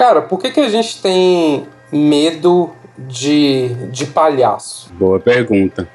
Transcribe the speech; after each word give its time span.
Cara, 0.00 0.22
por 0.22 0.38
que, 0.38 0.50
que 0.50 0.60
a 0.60 0.68
gente 0.70 1.02
tem 1.02 1.66
medo 1.92 2.70
de, 2.96 3.68
de 3.90 4.06
palhaço? 4.06 4.90
Boa 4.94 5.20
pergunta. 5.20 5.86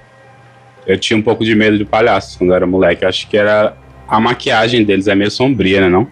Eu 0.85 0.99
tinha 0.99 1.17
um 1.17 1.23
pouco 1.23 1.43
de 1.43 1.55
medo 1.55 1.75
de 1.75 1.85
palhaço 1.85 2.38
quando 2.38 2.52
eu 2.52 2.55
era 2.55 2.68
moleque. 2.68 3.04
Acho 3.04 3.28
que 3.28 3.36
era. 3.36 3.76
A 4.07 4.20
maquiagem 4.20 4.86
deles 4.86 5.07
é 5.07 5.15
meio 5.15 5.31
sombria, 5.31 5.81
né? 5.81 5.89
Não? 5.89 6.07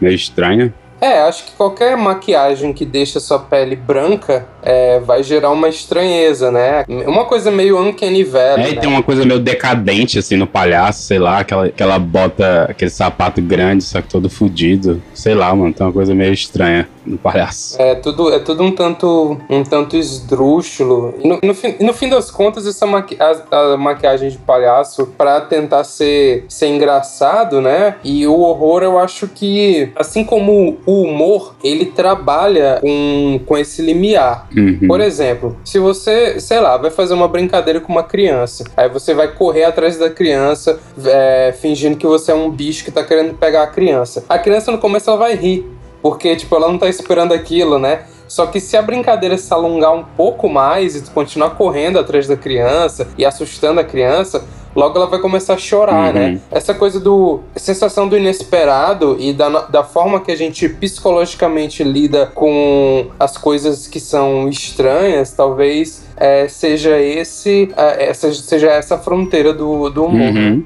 Meio 0.00 0.14
estranha. 0.14 0.72
É, 1.02 1.20
acho 1.20 1.44
que 1.44 1.52
qualquer 1.52 1.98
maquiagem 1.98 2.72
que 2.72 2.86
deixa 2.86 3.20
sua 3.20 3.40
pele 3.40 3.76
branca 3.76 4.48
é, 4.68 5.00
vai 5.00 5.22
gerar 5.22 5.50
uma 5.50 5.68
estranheza, 5.68 6.50
né? 6.50 6.84
Uma 7.06 7.24
coisa 7.24 7.50
meio 7.50 7.80
uncanny 7.80 8.22
valley, 8.22 8.66
É, 8.66 8.70
e 8.70 8.74
né? 8.74 8.80
tem 8.80 8.90
uma 8.90 9.02
coisa 9.02 9.24
meio 9.24 9.40
decadente, 9.40 10.18
assim, 10.18 10.36
no 10.36 10.46
palhaço, 10.46 11.04
sei 11.04 11.18
lá, 11.18 11.38
aquela, 11.38 11.66
aquela 11.66 11.98
bota, 11.98 12.66
aquele 12.68 12.90
sapato 12.90 13.40
grande, 13.40 13.82
só 13.82 14.02
que 14.02 14.08
todo 14.08 14.28
fudido. 14.28 15.02
Sei 15.14 15.34
lá, 15.34 15.54
mano, 15.54 15.72
tem 15.72 15.86
uma 15.86 15.92
coisa 15.92 16.14
meio 16.14 16.34
estranha 16.34 16.86
no 17.06 17.16
palhaço. 17.16 17.80
É 17.80 17.94
tudo, 17.94 18.30
é 18.30 18.38
tudo 18.38 18.62
um 18.62 18.70
tanto 18.70 19.38
um 19.48 19.64
tanto 19.64 19.96
esdrúxulo. 19.96 21.14
E 21.22 21.26
no, 21.26 21.38
no, 21.42 21.54
fim, 21.54 21.74
no 21.80 21.94
fim 21.94 22.08
das 22.10 22.30
contas, 22.30 22.66
essa 22.66 22.86
maqui 22.86 23.16
a, 23.18 23.72
a 23.72 23.76
maquiagem 23.78 24.28
de 24.28 24.36
palhaço, 24.36 25.06
pra 25.16 25.40
tentar 25.40 25.84
ser, 25.84 26.44
ser 26.48 26.66
engraçado, 26.68 27.62
né? 27.62 27.96
E 28.04 28.26
o 28.26 28.38
horror, 28.40 28.82
eu 28.82 28.98
acho 28.98 29.26
que, 29.28 29.90
assim 29.96 30.22
como 30.24 30.76
o 30.84 31.02
humor, 31.02 31.54
ele 31.64 31.86
trabalha 31.86 32.78
com, 32.82 33.40
com 33.46 33.56
esse 33.56 33.80
limiar. 33.80 34.46
Uhum. 34.58 34.88
Por 34.88 35.00
exemplo, 35.00 35.56
se 35.64 35.78
você, 35.78 36.40
sei 36.40 36.60
lá, 36.60 36.76
vai 36.76 36.90
fazer 36.90 37.14
uma 37.14 37.28
brincadeira 37.28 37.80
com 37.80 37.92
uma 37.92 38.02
criança, 38.02 38.64
aí 38.76 38.88
você 38.88 39.14
vai 39.14 39.28
correr 39.28 39.64
atrás 39.64 39.96
da 39.98 40.10
criança, 40.10 40.78
é, 41.04 41.54
fingindo 41.60 41.96
que 41.96 42.06
você 42.06 42.32
é 42.32 42.34
um 42.34 42.50
bicho 42.50 42.84
que 42.84 42.90
tá 42.90 43.04
querendo 43.04 43.34
pegar 43.34 43.62
a 43.62 43.66
criança. 43.66 44.24
A 44.28 44.38
criança 44.38 44.72
no 44.72 44.78
começo 44.78 45.08
ela 45.08 45.18
vai 45.18 45.34
rir, 45.34 45.66
porque 46.02 46.34
tipo, 46.36 46.54
ela 46.54 46.68
não 46.68 46.78
tá 46.78 46.88
esperando 46.88 47.32
aquilo, 47.32 47.78
né? 47.78 48.02
Só 48.28 48.46
que 48.46 48.60
se 48.60 48.76
a 48.76 48.82
brincadeira 48.82 49.36
se 49.38 49.52
alongar 49.52 49.92
um 49.94 50.04
pouco 50.04 50.48
mais 50.48 50.94
e 50.94 51.02
tu 51.02 51.10
continuar 51.10 51.50
correndo 51.50 51.98
atrás 51.98 52.28
da 52.28 52.36
criança 52.36 53.08
e 53.16 53.24
assustando 53.24 53.80
a 53.80 53.84
criança, 53.84 54.44
logo 54.76 54.96
ela 54.96 55.06
vai 55.06 55.18
começar 55.18 55.54
a 55.54 55.58
chorar, 55.58 56.08
Uhum. 56.08 56.20
né? 56.20 56.40
Essa 56.50 56.74
coisa 56.74 57.00
do. 57.00 57.40
sensação 57.56 58.06
do 58.06 58.16
inesperado 58.16 59.16
e 59.18 59.32
da, 59.32 59.48
da 59.62 59.82
forma 59.82 60.20
que 60.20 60.30
a 60.30 60.36
gente 60.36 60.68
psicologicamente 60.68 61.82
lida 61.82 62.26
com 62.26 63.06
as 63.18 63.36
coisas 63.36 63.86
que 63.86 63.98
são 63.98 64.48
estranhas, 64.48 65.32
talvez 65.32 66.04
é, 66.16 66.46
seja 66.48 66.98
esse. 67.00 67.72
é, 67.76 68.08
essa, 68.10 68.32
seja 68.32 68.68
essa 68.70 68.98
fronteira 68.98 69.52
do, 69.52 69.88
do 69.90 70.04
humor. 70.04 70.20
Uhum. 70.34 70.64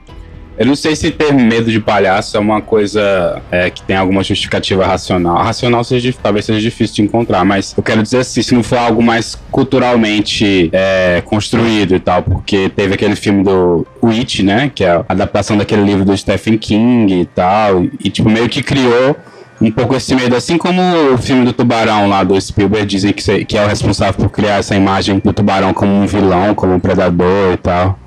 Eu 0.58 0.66
não 0.66 0.76
sei 0.76 0.94
se 0.94 1.10
ter 1.10 1.32
medo 1.32 1.70
de 1.70 1.80
palhaço 1.80 2.36
é 2.36 2.40
uma 2.40 2.60
coisa 2.60 3.40
é, 3.50 3.70
que 3.70 3.82
tem 3.82 3.96
alguma 3.96 4.22
justificativa 4.22 4.84
racional. 4.84 5.36
Racional 5.38 5.82
seja, 5.82 6.14
talvez 6.22 6.44
seja 6.44 6.60
difícil 6.60 6.96
de 6.96 7.02
encontrar, 7.02 7.44
mas 7.44 7.74
eu 7.76 7.82
quero 7.82 8.02
dizer 8.02 8.18
assim, 8.18 8.42
se 8.42 8.54
não 8.54 8.62
for 8.62 8.78
algo 8.78 9.02
mais 9.02 9.34
culturalmente 9.50 10.70
é, 10.72 11.22
construído 11.24 11.94
e 11.94 12.00
tal, 12.00 12.22
porque 12.22 12.68
teve 12.68 12.94
aquele 12.94 13.16
filme 13.16 13.42
do 13.42 13.86
It, 14.04 14.42
né, 14.42 14.70
que 14.74 14.84
é 14.84 14.90
a 14.90 15.04
adaptação 15.08 15.56
daquele 15.56 15.82
livro 15.82 16.04
do 16.04 16.16
Stephen 16.16 16.58
King 16.58 17.20
e 17.20 17.26
tal, 17.26 17.84
e 17.84 18.10
tipo, 18.10 18.28
meio 18.28 18.48
que 18.48 18.62
criou 18.62 19.16
um 19.60 19.70
pouco 19.70 19.94
esse 19.94 20.14
medo, 20.14 20.34
assim 20.34 20.58
como 20.58 20.82
o 21.14 21.18
filme 21.18 21.44
do 21.44 21.52
Tubarão 21.52 22.08
lá 22.08 22.24
do 22.24 22.38
Spielberg 22.40 22.84
dizem 22.86 23.12
que, 23.12 23.44
que 23.44 23.56
é 23.56 23.64
o 23.64 23.68
responsável 23.68 24.14
por 24.14 24.28
criar 24.28 24.56
essa 24.56 24.74
imagem 24.74 25.20
do 25.20 25.32
tubarão 25.32 25.72
como 25.72 25.92
um 25.92 26.06
vilão, 26.06 26.52
como 26.54 26.74
um 26.74 26.80
predador 26.80 27.52
e 27.54 27.56
tal. 27.56 27.98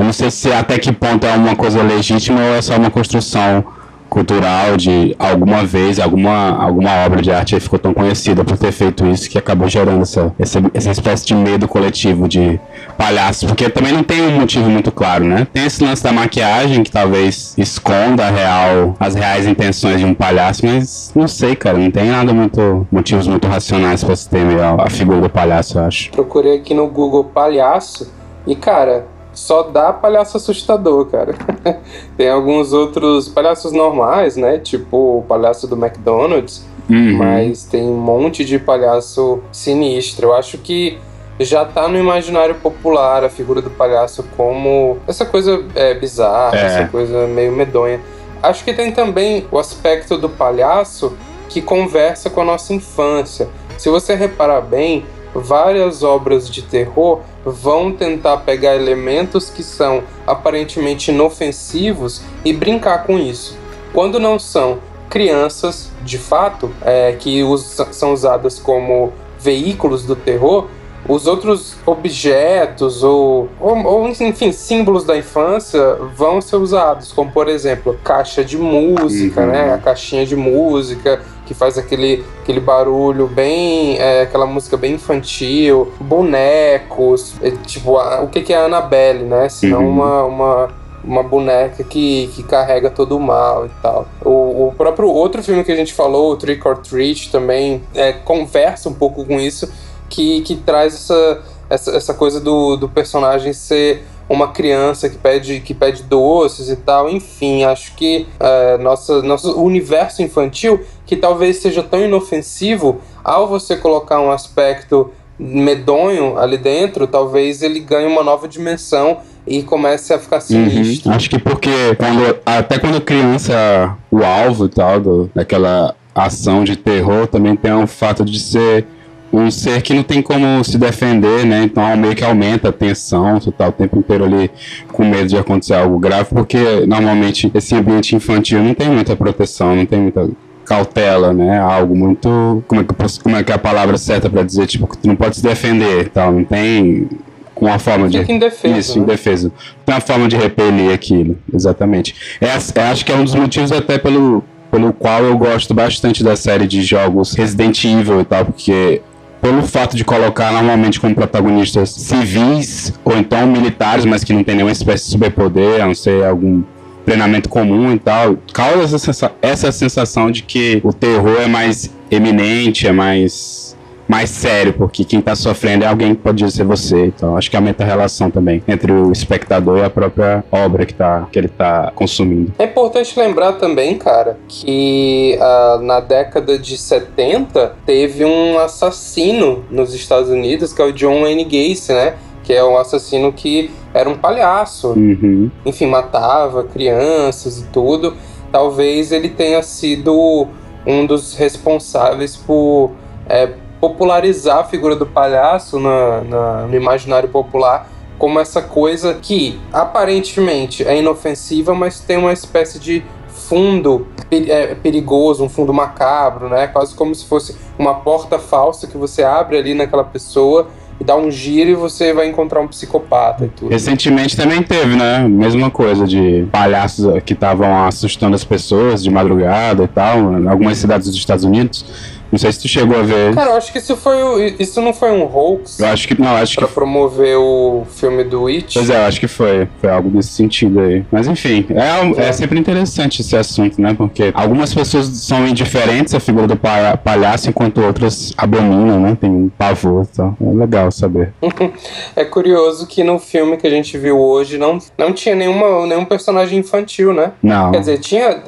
Eu 0.00 0.04
não 0.04 0.14
sei 0.14 0.30
se 0.30 0.50
até 0.50 0.78
que 0.78 0.90
ponto 0.92 1.26
é 1.26 1.34
uma 1.34 1.54
coisa 1.54 1.82
legítima 1.82 2.40
ou 2.40 2.54
é 2.54 2.62
só 2.62 2.74
uma 2.74 2.90
construção 2.90 3.62
cultural 4.08 4.74
de 4.78 5.14
alguma 5.18 5.62
vez, 5.62 6.00
alguma, 6.00 6.56
alguma 6.56 7.04
obra 7.04 7.20
de 7.20 7.30
arte 7.30 7.60
ficou 7.60 7.78
tão 7.78 7.92
conhecida 7.92 8.42
por 8.42 8.56
ter 8.56 8.72
feito 8.72 9.06
isso 9.06 9.28
que 9.28 9.36
acabou 9.36 9.68
gerando 9.68 10.00
essa, 10.00 10.34
essa, 10.38 10.62
essa 10.72 10.90
espécie 10.90 11.26
de 11.26 11.34
medo 11.34 11.68
coletivo 11.68 12.26
de 12.26 12.58
palhaço, 12.96 13.46
porque 13.46 13.68
também 13.68 13.92
não 13.92 14.02
tem 14.02 14.22
um 14.22 14.40
motivo 14.40 14.70
muito 14.70 14.90
claro, 14.90 15.26
né? 15.26 15.46
Tem 15.52 15.66
esse 15.66 15.84
lance 15.84 16.02
da 16.02 16.12
maquiagem 16.12 16.82
que 16.82 16.90
talvez 16.90 17.54
esconda 17.58 18.26
a 18.26 18.30
real, 18.30 18.96
as 18.98 19.14
reais 19.14 19.46
intenções 19.46 20.00
de 20.00 20.06
um 20.06 20.14
palhaço, 20.14 20.64
mas 20.64 21.12
não 21.14 21.28
sei, 21.28 21.54
cara, 21.54 21.76
não 21.76 21.90
tem 21.90 22.06
nada 22.06 22.32
muito, 22.32 22.86
motivos 22.90 23.26
muito 23.26 23.46
racionais 23.46 24.02
pra 24.02 24.16
se 24.16 24.26
temer 24.30 24.60
a, 24.60 24.84
a 24.84 24.88
figura 24.88 25.20
do 25.20 25.28
palhaço, 25.28 25.78
eu 25.78 25.84
acho. 25.84 26.10
Procurei 26.10 26.56
aqui 26.56 26.72
no 26.72 26.86
Google 26.86 27.24
palhaço 27.24 28.10
e, 28.46 28.56
cara, 28.56 29.06
só 29.32 29.62
dá 29.62 29.92
palhaço 29.92 30.36
assustador, 30.36 31.06
cara. 31.06 31.34
Tem 32.16 32.28
alguns 32.28 32.72
outros 32.72 33.28
palhaços 33.28 33.72
normais, 33.72 34.36
né? 34.36 34.58
Tipo 34.58 35.18
o 35.18 35.22
palhaço 35.22 35.66
do 35.66 35.76
McDonald's, 35.76 36.64
Uhum. 36.88 37.18
mas 37.18 37.62
tem 37.64 37.82
um 37.84 37.94
monte 37.96 38.44
de 38.44 38.58
palhaço 38.58 39.40
sinistro. 39.52 40.26
Eu 40.28 40.34
acho 40.34 40.58
que 40.58 40.98
já 41.38 41.64
tá 41.64 41.86
no 41.86 41.96
imaginário 41.96 42.56
popular 42.56 43.22
a 43.22 43.28
figura 43.28 43.62
do 43.62 43.70
palhaço 43.70 44.24
como 44.36 44.98
essa 45.06 45.24
coisa 45.24 45.62
é, 45.76 45.94
bizarra, 45.94 46.56
É. 46.58 46.64
essa 46.66 46.88
coisa 46.88 47.28
meio 47.28 47.52
medonha. 47.52 48.00
Acho 48.42 48.64
que 48.64 48.72
tem 48.74 48.90
também 48.90 49.46
o 49.52 49.58
aspecto 49.58 50.18
do 50.18 50.28
palhaço 50.28 51.16
que 51.48 51.62
conversa 51.62 52.28
com 52.28 52.40
a 52.40 52.44
nossa 52.44 52.74
infância. 52.74 53.48
Se 53.78 53.88
você 53.88 54.14
reparar 54.16 54.60
bem, 54.60 55.06
várias 55.34 56.02
obras 56.02 56.48
de 56.50 56.62
terror 56.62 57.20
vão 57.44 57.92
tentar 57.92 58.38
pegar 58.38 58.74
elementos 58.76 59.48
que 59.50 59.62
são 59.62 60.02
aparentemente 60.26 61.10
inofensivos 61.10 62.22
e 62.44 62.52
brincar 62.52 63.04
com 63.04 63.18
isso. 63.18 63.56
Quando 63.92 64.18
não 64.18 64.38
são 64.38 64.78
crianças, 65.08 65.90
de 66.02 66.18
fato, 66.18 66.70
é, 66.82 67.12
que 67.18 67.42
us- 67.42 67.76
são 67.92 68.12
usadas 68.12 68.58
como 68.58 69.12
veículos 69.38 70.04
do 70.04 70.14
terror, 70.14 70.68
os 71.12 71.26
outros 71.26 71.76
objetos 71.86 73.02
ou, 73.02 73.48
ou, 73.60 73.84
ou, 73.84 74.08
enfim, 74.08 74.52
símbolos 74.52 75.04
da 75.04 75.16
infância 75.16 75.94
vão 76.16 76.40
ser 76.40 76.56
usados, 76.56 77.12
como 77.12 77.30
por 77.32 77.48
exemplo, 77.48 77.98
caixa 78.04 78.44
de 78.44 78.56
música, 78.56 79.40
Uhum. 79.40 79.46
né? 79.48 79.74
A 79.74 79.78
caixinha 79.78 80.24
de 80.24 80.36
música 80.36 81.20
que 81.46 81.54
faz 81.54 81.76
aquele, 81.76 82.24
aquele 82.42 82.60
barulho 82.60 83.26
bem. 83.26 83.98
é, 83.98 84.22
aquela 84.22 84.46
música 84.46 84.76
bem 84.76 84.94
infantil, 84.94 85.90
bonecos, 86.00 87.34
é, 87.42 87.50
tipo, 87.66 87.96
a- 87.96 88.20
o 88.22 88.28
que, 88.28 88.40
que 88.42 88.52
é 88.52 88.56
a 88.56 88.64
Annabelle, 88.66 89.24
né? 89.24 89.48
Se 89.48 89.66
não 89.66 89.80
Uhum. 89.84 89.90
uma. 89.90 90.24
uma 90.24 90.80
uma 91.02 91.22
boneca 91.22 91.82
que, 91.82 92.26
que 92.34 92.42
carrega 92.42 92.90
todo 92.90 93.16
o 93.16 93.18
mal 93.20 93.64
e 93.64 93.70
tal. 93.80 94.06
O, 94.22 94.66
o 94.68 94.74
próprio 94.76 95.08
outro 95.08 95.42
filme 95.42 95.64
que 95.64 95.72
a 95.72 95.74
gente 95.74 95.94
falou, 95.94 96.30
o 96.32 96.36
Trick 96.36 96.68
or 96.68 96.76
Treat, 96.76 97.32
também 97.32 97.80
é, 97.94 98.12
conversa 98.12 98.90
um 98.90 98.92
pouco 98.92 99.24
com 99.24 99.40
isso, 99.40 99.72
que, 100.10 100.42
que 100.42 100.56
traz 100.56 100.94
essa, 100.94 101.42
essa, 101.70 101.90
essa 101.92 102.14
coisa 102.14 102.38
do, 102.40 102.76
do 102.76 102.88
personagem 102.88 103.54
ser 103.54 104.04
uma 104.28 104.48
criança 104.48 105.08
que 105.08 105.18
pede, 105.18 105.60
que 105.60 105.74
pede 105.74 106.02
doces 106.02 106.68
e 106.68 106.76
tal. 106.76 107.08
Enfim, 107.08 107.64
acho 107.64 107.94
que 107.94 108.28
é, 108.38 108.78
nossa, 108.78 109.22
nosso 109.22 109.60
universo 109.60 110.22
infantil, 110.22 110.80
que 111.06 111.16
talvez 111.16 111.56
seja 111.56 111.82
tão 111.82 112.04
inofensivo, 112.04 113.00
ao 113.24 113.48
você 113.48 113.76
colocar 113.76 114.20
um 114.20 114.30
aspecto 114.30 115.10
medonho 115.36 116.38
ali 116.38 116.58
dentro, 116.58 117.06
talvez 117.06 117.62
ele 117.62 117.80
ganhe 117.80 118.06
uma 118.06 118.22
nova 118.22 118.46
dimensão 118.46 119.18
e 119.46 119.62
comece 119.62 120.12
a 120.12 120.18
ficar 120.18 120.40
sinistro. 120.40 121.10
Uhum. 121.10 121.16
Acho 121.16 121.30
que 121.30 121.38
porque 121.38 121.94
quando, 121.96 122.38
até 122.44 122.78
quando 122.78 123.00
criança, 123.00 123.96
o 124.10 124.22
alvo 124.22 124.66
e 124.66 124.68
tal 124.68 125.00
do, 125.00 125.30
daquela 125.34 125.94
ação 126.14 126.62
de 126.62 126.76
terror 126.76 127.26
também 127.26 127.56
tem 127.56 127.72
o 127.72 127.86
fato 127.86 128.24
de 128.24 128.38
ser 128.38 128.86
um 129.32 129.50
ser 129.50 129.80
que 129.82 129.94
não 129.94 130.02
tem 130.02 130.20
como 130.20 130.62
se 130.64 130.76
defender, 130.76 131.44
né? 131.46 131.62
Então 131.64 131.96
meio 131.96 132.14
que 132.16 132.24
aumenta 132.24 132.68
a 132.70 132.72
tensão, 132.72 133.40
você 133.40 133.50
tá 133.52 133.68
o 133.68 133.72
tempo 133.72 133.98
inteiro 133.98 134.24
ali 134.24 134.50
com 134.92 135.04
medo 135.04 135.26
de 135.28 135.36
acontecer 135.36 135.74
algo 135.74 135.98
grave, 135.98 136.28
porque 136.30 136.84
normalmente 136.86 137.50
esse 137.54 137.74
ambiente 137.74 138.14
infantil 138.16 138.60
não 138.62 138.74
tem 138.74 138.88
muita 138.88 139.14
proteção, 139.14 139.76
não 139.76 139.86
tem 139.86 140.00
muita 140.00 140.28
cautela, 140.64 141.32
né? 141.32 141.58
Algo 141.58 141.96
muito. 141.96 142.62
Como 142.68 142.80
é 142.80 142.84
que, 142.84 142.92
posso- 142.94 143.20
como 143.22 143.36
é, 143.36 143.42
que 143.42 143.50
é 143.50 143.54
a 143.54 143.58
palavra 143.58 143.96
certa 143.98 144.28
pra 144.30 144.42
dizer? 144.42 144.66
Tipo, 144.66 144.86
que 144.86 144.98
tu 144.98 145.08
não 145.08 145.16
pode 145.16 145.36
se 145.36 145.42
defender 145.42 146.08
tal. 146.10 146.32
Não 146.32 146.44
tem 146.44 147.08
uma 147.56 147.78
forma 147.78 148.08
de. 148.08 148.18
Fica 148.20 148.32
indefeso, 148.32 148.76
Isso, 148.78 148.98
né? 148.98 149.04
indefeso. 149.04 149.52
Tem 149.84 149.94
uma 149.94 150.00
forma 150.00 150.28
de 150.28 150.36
repelir 150.36 150.92
aquilo, 150.92 151.36
exatamente. 151.52 152.14
Essa, 152.40 152.72
eu 152.78 152.82
acho 152.84 153.04
que 153.04 153.12
é 153.12 153.16
um 153.16 153.24
dos 153.24 153.34
motivos 153.34 153.72
até 153.72 153.98
pelo, 153.98 154.44
pelo 154.70 154.92
qual 154.92 155.24
eu 155.24 155.36
gosto 155.36 155.74
bastante 155.74 156.22
da 156.22 156.36
série 156.36 156.66
de 156.66 156.82
jogos 156.82 157.34
Resident 157.34 157.84
Evil 157.84 158.20
e 158.20 158.24
tal, 158.24 158.44
porque 158.46 159.02
pelo 159.40 159.62
fato 159.62 159.96
de 159.96 160.04
colocar 160.04 160.52
normalmente 160.52 161.00
como 161.00 161.14
protagonistas 161.14 161.90
civis 161.90 162.92
ou 163.04 163.16
então 163.16 163.46
militares, 163.46 164.04
mas 164.04 164.22
que 164.22 164.32
não 164.32 164.44
tem 164.44 164.54
nenhuma 164.54 164.72
espécie 164.72 165.04
de 165.06 165.10
superpoder, 165.12 165.80
a 165.82 165.86
não 165.86 165.94
ser 165.94 166.24
algum 166.24 166.62
treinamento 167.04 167.48
comum 167.48 167.92
e 167.92 167.98
tal, 167.98 168.36
causa 168.52 168.84
essa, 168.84 168.98
sensa- 168.98 169.32
essa 169.40 169.72
sensação 169.72 170.30
de 170.30 170.42
que 170.42 170.80
o 170.84 170.92
terror 170.92 171.40
é 171.40 171.46
mais 171.46 171.90
eminente, 172.10 172.86
é 172.86 172.92
mais 172.92 173.69
mais 174.10 174.28
sério, 174.28 174.72
porque 174.72 175.04
quem 175.04 175.20
tá 175.20 175.36
sofrendo 175.36 175.84
é 175.84 175.86
alguém 175.86 176.16
que 176.16 176.20
pode 176.20 176.50
ser 176.50 176.64
você. 176.64 177.06
Então 177.06 177.36
acho 177.36 177.48
que 177.48 177.54
aumenta 177.54 177.84
a 177.84 177.86
relação 177.86 178.28
também 178.28 178.60
entre 178.66 178.90
o 178.90 179.12
espectador 179.12 179.78
e 179.78 179.84
a 179.84 179.88
própria 179.88 180.42
obra 180.50 180.84
que, 180.84 180.92
tá, 180.92 181.28
que 181.30 181.38
ele 181.38 181.46
tá 181.46 181.92
consumindo. 181.94 182.52
É 182.58 182.64
importante 182.64 183.16
lembrar 183.16 183.52
também, 183.52 183.96
cara, 183.96 184.36
que 184.48 185.38
uh, 185.38 185.80
na 185.82 186.00
década 186.00 186.58
de 186.58 186.76
70 186.76 187.76
teve 187.86 188.24
um 188.24 188.58
assassino 188.58 189.64
nos 189.70 189.94
Estados 189.94 190.28
Unidos, 190.28 190.72
que 190.72 190.82
é 190.82 190.86
o 190.86 190.92
John 190.92 191.20
Wayne 191.20 191.44
Gacy, 191.44 191.92
né? 191.92 192.16
Que 192.42 192.52
é 192.52 192.64
um 192.64 192.76
assassino 192.76 193.32
que 193.32 193.70
era 193.94 194.10
um 194.10 194.18
palhaço. 194.18 194.88
Uhum. 194.88 195.52
Enfim, 195.64 195.86
matava 195.86 196.64
crianças 196.64 197.60
e 197.60 197.66
tudo. 197.66 198.16
Talvez 198.50 199.12
ele 199.12 199.28
tenha 199.28 199.62
sido 199.62 200.48
um 200.84 201.06
dos 201.06 201.34
responsáveis 201.34 202.36
por 202.36 202.90
é, 203.28 203.50
popularizar 203.80 204.58
a 204.58 204.64
figura 204.64 204.94
do 204.94 205.06
palhaço 205.06 205.80
na, 205.80 206.20
na, 206.20 206.66
no 206.66 206.76
imaginário 206.76 207.28
popular 207.28 207.88
como 208.18 208.38
essa 208.38 208.60
coisa 208.60 209.14
que 209.14 209.58
aparentemente 209.72 210.86
é 210.86 210.98
inofensiva, 210.98 211.74
mas 211.74 212.00
tem 212.00 212.18
uma 212.18 212.34
espécie 212.34 212.78
de 212.78 213.02
fundo 213.28 214.06
é, 214.30 214.74
perigoso, 214.74 215.42
um 215.42 215.48
fundo 215.48 215.72
macabro, 215.72 216.50
né? 216.50 216.66
Quase 216.66 216.94
como 216.94 217.14
se 217.14 217.24
fosse 217.24 217.56
uma 217.78 217.94
porta 217.94 218.38
falsa 218.38 218.86
que 218.86 218.98
você 218.98 219.22
abre 219.22 219.56
ali 219.56 219.72
naquela 219.72 220.04
pessoa 220.04 220.68
e 221.00 221.04
dá 221.04 221.16
um 221.16 221.30
giro 221.30 221.70
e 221.70 221.74
você 221.74 222.12
vai 222.12 222.28
encontrar 222.28 222.60
um 222.60 222.68
psicopata 222.68 223.46
e 223.46 223.48
tudo. 223.48 223.70
Recentemente 223.70 224.36
também 224.36 224.62
teve, 224.62 224.94
né? 224.96 225.26
Mesma 225.26 225.70
coisa 225.70 226.06
de 226.06 226.46
palhaços 226.52 227.22
que 227.24 227.32
estavam 227.32 227.86
assustando 227.86 228.36
as 228.36 228.44
pessoas 228.44 229.02
de 229.02 229.10
madrugada 229.10 229.84
e 229.84 229.88
tal, 229.88 230.38
em 230.38 230.46
algumas 230.46 230.76
cidades 230.76 231.08
dos 231.08 231.16
Estados 231.16 231.44
Unidos 231.44 232.19
não 232.30 232.38
sei 232.38 232.52
se 232.52 232.60
tu 232.60 232.68
chegou 232.68 232.98
a 232.98 233.02
ver. 233.02 233.34
Cara, 233.34 233.50
eu 233.50 233.56
acho 233.56 233.72
que 233.72 233.78
isso 233.78 233.96
foi. 233.96 234.56
Isso 234.58 234.80
não 234.80 234.92
foi 234.92 235.10
um 235.10 235.24
hoax. 235.24 235.80
Eu 235.80 235.86
acho 235.86 236.06
que 236.06 236.20
não, 236.20 236.28
acho 236.36 236.56
pra 236.56 236.68
que. 236.68 236.74
promover 236.74 237.36
o 237.36 237.84
filme 237.90 238.22
do 238.22 238.46
It. 238.46 238.74
Pois 238.74 238.88
é, 238.88 238.96
eu 238.96 239.06
acho 239.06 239.18
que 239.18 239.26
foi. 239.26 239.66
Foi 239.80 239.90
algo 239.90 240.10
desse 240.10 240.30
sentido 240.30 240.80
aí. 240.80 241.04
Mas 241.10 241.26
enfim, 241.26 241.66
é, 241.70 242.22
é. 242.22 242.28
é 242.28 242.32
sempre 242.32 242.58
interessante 242.58 243.20
esse 243.20 243.36
assunto, 243.36 243.80
né? 243.80 243.94
Porque 243.94 244.30
algumas 244.34 244.72
pessoas 244.72 245.06
são 245.06 245.46
indiferentes 245.46 246.14
à 246.14 246.20
figura 246.20 246.46
do 246.46 246.56
palhaço, 246.56 247.48
enquanto 247.48 247.80
outras 247.80 248.32
abominam, 248.36 249.00
né? 249.00 249.16
Tem 249.20 249.30
um 249.30 249.48
pavor 249.48 250.04
e 250.04 250.16
tal. 250.16 250.36
É 250.40 250.56
legal 250.56 250.90
saber. 250.92 251.32
é 252.14 252.24
curioso 252.24 252.86
que 252.86 253.02
no 253.02 253.18
filme 253.18 253.56
que 253.56 253.66
a 253.66 253.70
gente 253.70 253.98
viu 253.98 254.18
hoje 254.18 254.56
não, 254.56 254.78
não 254.96 255.12
tinha 255.12 255.34
nenhuma, 255.34 255.86
nenhum 255.86 256.04
personagem 256.04 256.58
infantil, 256.58 257.12
né? 257.12 257.32
Não. 257.42 257.72
Quer 257.72 257.80
dizer, 257.80 257.98
tinha. 257.98 258.42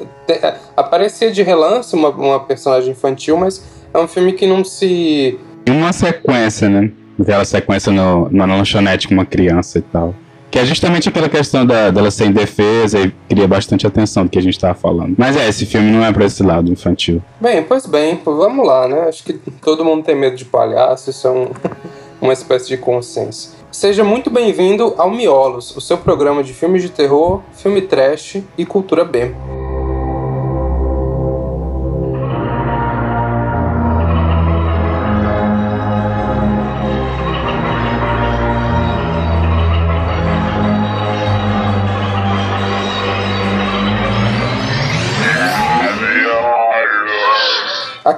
Aparecia 0.75 1.31
de 1.31 1.43
relance 1.43 1.95
uma, 1.95 2.09
uma 2.09 2.39
personagem 2.39 2.91
infantil, 2.91 3.37
mas 3.37 3.63
é 3.93 3.97
um 3.97 4.07
filme 4.07 4.33
que 4.33 4.47
não 4.47 4.63
se. 4.63 5.39
Uma 5.67 5.93
sequência, 5.93 6.69
né? 6.69 6.91
Aquela 7.19 7.45
sequência 7.45 7.91
no, 7.91 8.29
na 8.31 8.45
lanchonete 8.45 9.07
com 9.07 9.13
uma 9.13 9.25
criança 9.25 9.79
e 9.79 9.81
tal. 9.81 10.15
Que 10.49 10.59
é 10.59 10.65
justamente 10.65 11.09
aquela 11.09 11.29
questão 11.29 11.65
da, 11.65 11.89
dela 11.89 12.11
ser 12.11 12.27
indefesa 12.27 12.99
e 12.99 13.11
cria 13.27 13.47
bastante 13.47 13.87
atenção 13.87 14.23
do 14.23 14.29
que 14.29 14.37
a 14.37 14.41
gente 14.41 14.59
tava 14.59 14.75
falando. 14.75 15.15
Mas 15.17 15.35
é, 15.35 15.47
esse 15.47 15.65
filme 15.65 15.91
não 15.91 16.05
é 16.05 16.11
pra 16.11 16.25
esse 16.25 16.43
lado 16.43 16.71
infantil. 16.71 17.21
Bem, 17.41 17.63
pois 17.63 17.87
bem, 17.87 18.21
vamos 18.23 18.65
lá, 18.65 18.87
né? 18.87 19.07
Acho 19.07 19.23
que 19.23 19.33
todo 19.33 19.83
mundo 19.83 20.03
tem 20.03 20.15
medo 20.15 20.35
de 20.35 20.45
palhaço, 20.45 21.09
isso 21.09 21.27
é 21.27 21.31
um, 21.31 21.47
uma 22.21 22.33
espécie 22.33 22.67
de 22.67 22.77
consciência. 22.77 23.51
Seja 23.71 24.03
muito 24.03 24.29
bem-vindo 24.29 24.93
ao 24.99 25.09
Miolos, 25.09 25.75
o 25.75 25.81
seu 25.81 25.97
programa 25.97 26.43
de 26.43 26.53
filmes 26.53 26.83
de 26.83 26.89
terror, 26.89 27.41
filme 27.53 27.81
trash 27.81 28.37
e 28.55 28.63
cultura 28.63 29.03
B. 29.03 29.33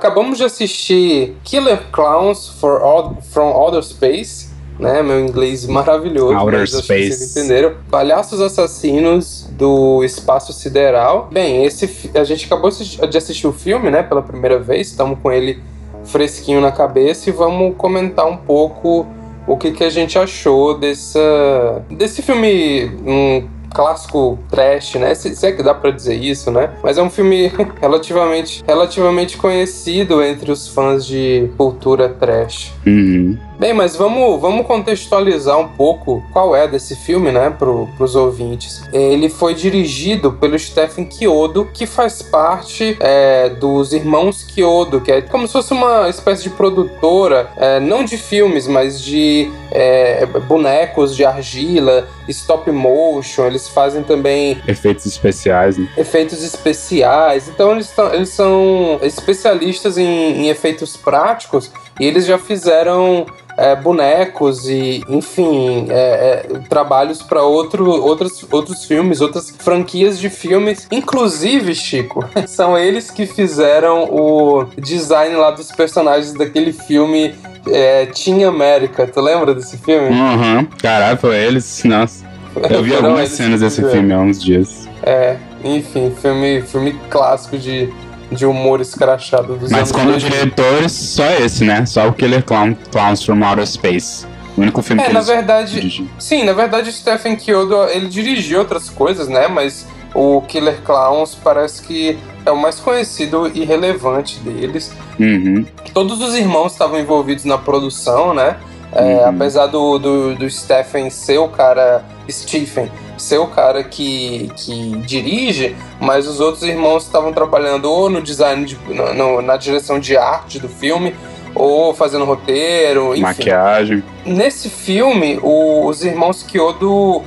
Acabamos 0.06 0.38
de 0.38 0.44
assistir 0.44 1.36
Killer 1.44 1.81
Clowns 1.92 2.56
All, 2.62 3.18
from 3.31 3.50
Outer 3.50 3.81
Space, 3.81 4.50
né? 4.80 5.02
Meu 5.02 5.19
inglês 5.19 5.66
maravilhoso. 5.66 6.38
Outer 6.38 6.68
Space. 6.68 7.12
Vocês 7.12 7.36
entenderam? 7.36 7.74
Palhaços 7.90 8.40
Assassinos 8.40 9.50
do 9.54 10.04
Espaço 10.04 10.54
Sideral. 10.54 11.28
Bem, 11.31 11.66
esse 11.66 12.12
a 12.13 12.24
gente 12.24 12.46
acabou 12.46 12.69
de 12.69 13.18
assistir 13.18 13.48
o 13.48 13.52
filme, 13.52 13.90
né? 13.90 14.04
Pela 14.04 14.22
primeira 14.22 14.60
vez. 14.60 14.90
Estamos 14.90 15.18
com 15.24 15.31
ele 15.31 15.60
fresquinho 16.04 16.62
na 16.62 16.72
cabeça 16.72 17.31
e 17.31 17.34
vamos 17.34 17.75
comentar 17.75 18.28
um 18.28 18.38
pouco 18.38 19.07
o 19.48 19.57
que, 19.57 19.72
que 19.72 19.84
a 19.84 19.90
gente 19.90 20.19
achou 20.19 20.78
dessa, 20.78 21.84
desse 21.90 22.22
filme 22.22 22.92
um, 23.07 23.48
clássico 23.75 24.39
trash, 24.50 24.95
né? 24.95 25.13
Se, 25.13 25.36
se 25.36 25.45
é 25.45 25.51
que 25.51 25.62
dá 25.62 25.74
para 25.74 25.92
dizer 25.92 26.16
isso, 26.16 26.50
né? 26.50 26.72
Mas 26.81 26.98
é 26.98 27.04
um 27.04 27.10
filme 27.10 27.51
relativamente, 27.81 28.63
relativamente 28.66 29.38
conhecido 29.38 30.24
entre 30.24 30.50
os 30.51 30.68
fãs 30.69 31.06
de 31.06 31.50
cultura 31.57 32.07
trash. 32.07 32.74
Uhum. 32.88 33.38
Bem, 33.57 33.74
mas 33.74 33.96
vamos, 33.96 34.40
vamos 34.42 34.68
contextualizar 34.68 35.57
um 35.57 35.69
pouco 35.69 36.24
qual 36.34 36.56
é 36.56 36.68
desse 36.68 36.96
filme, 36.96 37.31
né, 37.31 37.50
para 37.50 37.69
os 37.69 38.16
ouvintes. 38.16 38.84
Ele 38.92 39.30
foi 39.30 39.54
dirigido 39.54 40.34
pelo 40.34 40.60
Stephen 40.60 41.10
Chiodo, 41.10 41.69
que 41.74 41.86
faz 41.86 42.22
parte 42.22 42.98
é, 43.00 43.50
dos 43.50 43.94
Irmãos 43.94 44.46
Chiodo, 44.48 45.00
que 45.00 45.12
é 45.12 45.22
como 45.22 45.48
se 45.48 45.54
fosse 45.54 45.74
uma 45.74 46.10
espécie 46.10 46.44
de 46.44 46.50
produtora, 46.50 47.50
é, 47.56 47.80
não 47.80 48.04
de 48.04 48.18
filmes, 48.18 48.68
mas 48.68 49.02
de 49.02 49.50
é, 49.72 50.25
bonecos 50.25 51.16
de 51.16 51.24
argila, 51.24 52.07
stop 52.28 52.69
motion, 52.72 53.46
eles 53.46 53.69
fazem 53.69 54.04
também... 54.04 54.62
Efeitos 54.68 55.06
especiais, 55.06 55.78
né? 55.78 55.88
Efeitos 55.98 56.44
especiais. 56.44 57.48
Então 57.48 57.72
eles, 57.72 57.94
eles 58.13 58.30
são 58.30 59.00
especialistas 59.02 59.98
em, 59.98 60.06
em 60.06 60.50
efeitos 60.50 60.98
práticos 60.98 61.72
e 62.00 62.06
eles 62.06 62.25
já 62.25 62.38
fizeram 62.38 63.25
é, 63.57 63.75
bonecos 63.75 64.68
e, 64.68 65.04
enfim, 65.07 65.88
é, 65.90 66.48
é, 66.54 66.60
trabalhos 66.69 67.22
para 67.22 67.42
outro, 67.44 67.90
outros, 67.90 68.46
outros 68.52 68.86
filmes, 68.86 69.22
outras 69.22 69.50
franquias 69.50 70.19
de 70.19 70.30
filmes. 70.30 70.88
Inclusive, 70.92 71.74
Chico, 71.74 72.28
são 72.48 72.78
eles 72.78 73.10
que 73.10 73.25
fizeram 73.25 74.06
o 74.12 74.66
design 74.78 75.36
lá 75.36 75.52
dos 75.52 75.72
personagens 75.72 76.34
daquele 76.34 76.74
filme 76.74 77.34
é, 77.68 78.06
Team 78.07 78.48
América. 78.48 79.07
Tu 79.07 79.22
lembra 79.22 79.54
desse 79.54 79.78
filme? 79.78 80.10
Uhum. 80.10 80.66
Caralho, 80.81 81.18
foi 81.18 81.38
eles. 81.38 81.84
Nossa. 81.84 82.25
Eu 82.69 82.84
vi 82.84 82.96
algumas 82.96 83.30
cenas 83.30 83.60
desse 83.60 83.81
filme 83.90 84.13
há 84.13 84.19
uns 84.19 84.42
dias. 84.42 84.88
É, 85.04 85.36
enfim, 85.63 86.13
filme, 86.22 86.62
filme 86.62 86.94
clássico 87.10 87.57
de 87.57 87.94
de 88.31 88.45
humor 88.45 88.81
escrachado 88.81 89.56
dos 89.56 89.72
Mas 89.72 89.92
como 89.92 90.18
diretores, 90.18 90.92
só 90.92 91.30
esse, 91.31 91.64
né? 91.64 91.85
Só 91.85 92.07
o 92.07 92.14
Killer 92.14 92.44
Clown, 92.44 92.76
Clowns 92.92 93.23
from 93.23 93.44
Outer 93.45 93.68
Space. 93.68 94.26
O 94.57 94.61
único 94.61 94.81
filme 94.81 95.02
é, 95.02 95.07
que 95.07 95.14
na 95.14 95.21
verdade, 95.21 96.09
sim, 96.18 96.44
na 96.44 96.54
verdade 96.54 96.92
Stephen 96.92 97.38
Chiodo, 97.38 97.83
ele 97.90 98.07
dirigiu 98.07 98.59
outras 98.59 98.90
coisas, 98.90 99.28
né? 99.28 99.47
Mas 99.47 99.85
o 100.14 100.42
Killer 100.42 100.81
Clowns 100.81 101.35
parece 101.35 101.81
que 101.81 102.18
é 102.45 102.52
o 102.52 102.57
mais 102.57 102.80
conhecido 102.80 103.52
e 103.54 103.66
relevante 103.66 104.40
deles. 104.40 104.94
Uhum. 105.19 105.66
Todos 105.94 106.21
os 106.21 106.35
irmãos 106.35 106.71
estavam 106.71 107.00
envolvidos 107.00 107.44
na 107.44 107.57
produção, 107.57 108.33
né? 108.33 108.56
É, 108.94 109.02
uhum. 109.02 109.30
Apesar 109.30 109.68
do, 109.68 110.00
do, 110.00 110.35
do 110.35 110.50
Stephen 110.50 111.09
ser 111.09 111.38
o 111.38 111.50
cara. 111.50 112.04
Stephen 112.30 112.90
ser 113.26 113.40
o 113.40 113.48
cara 113.48 113.84
que, 113.84 114.52
que 114.56 114.92
dirige, 115.00 115.76
mas 116.00 116.28
os 116.28 116.40
outros 116.40 116.64
irmãos 116.64 117.04
estavam 117.04 117.34
trabalhando 117.34 117.86
ou 117.86 118.10
no 118.10 118.22
design, 118.22 118.66
de, 118.66 118.78
no, 118.88 119.42
na 119.42 119.58
direção 119.58 120.00
de 120.00 120.16
arte 120.16 120.60
do 120.60 120.70
filme, 120.70 121.16
ou 121.56 121.94
fazendo 121.94 122.26
roteiro, 122.26 123.14
enfim. 123.14 123.22
Maquiagem. 123.22 124.04
Nesse 124.26 124.70
filme, 124.70 125.40
o, 125.42 125.88
os 125.88 126.04
irmãos 126.04 126.44
Kyodo 126.44 127.24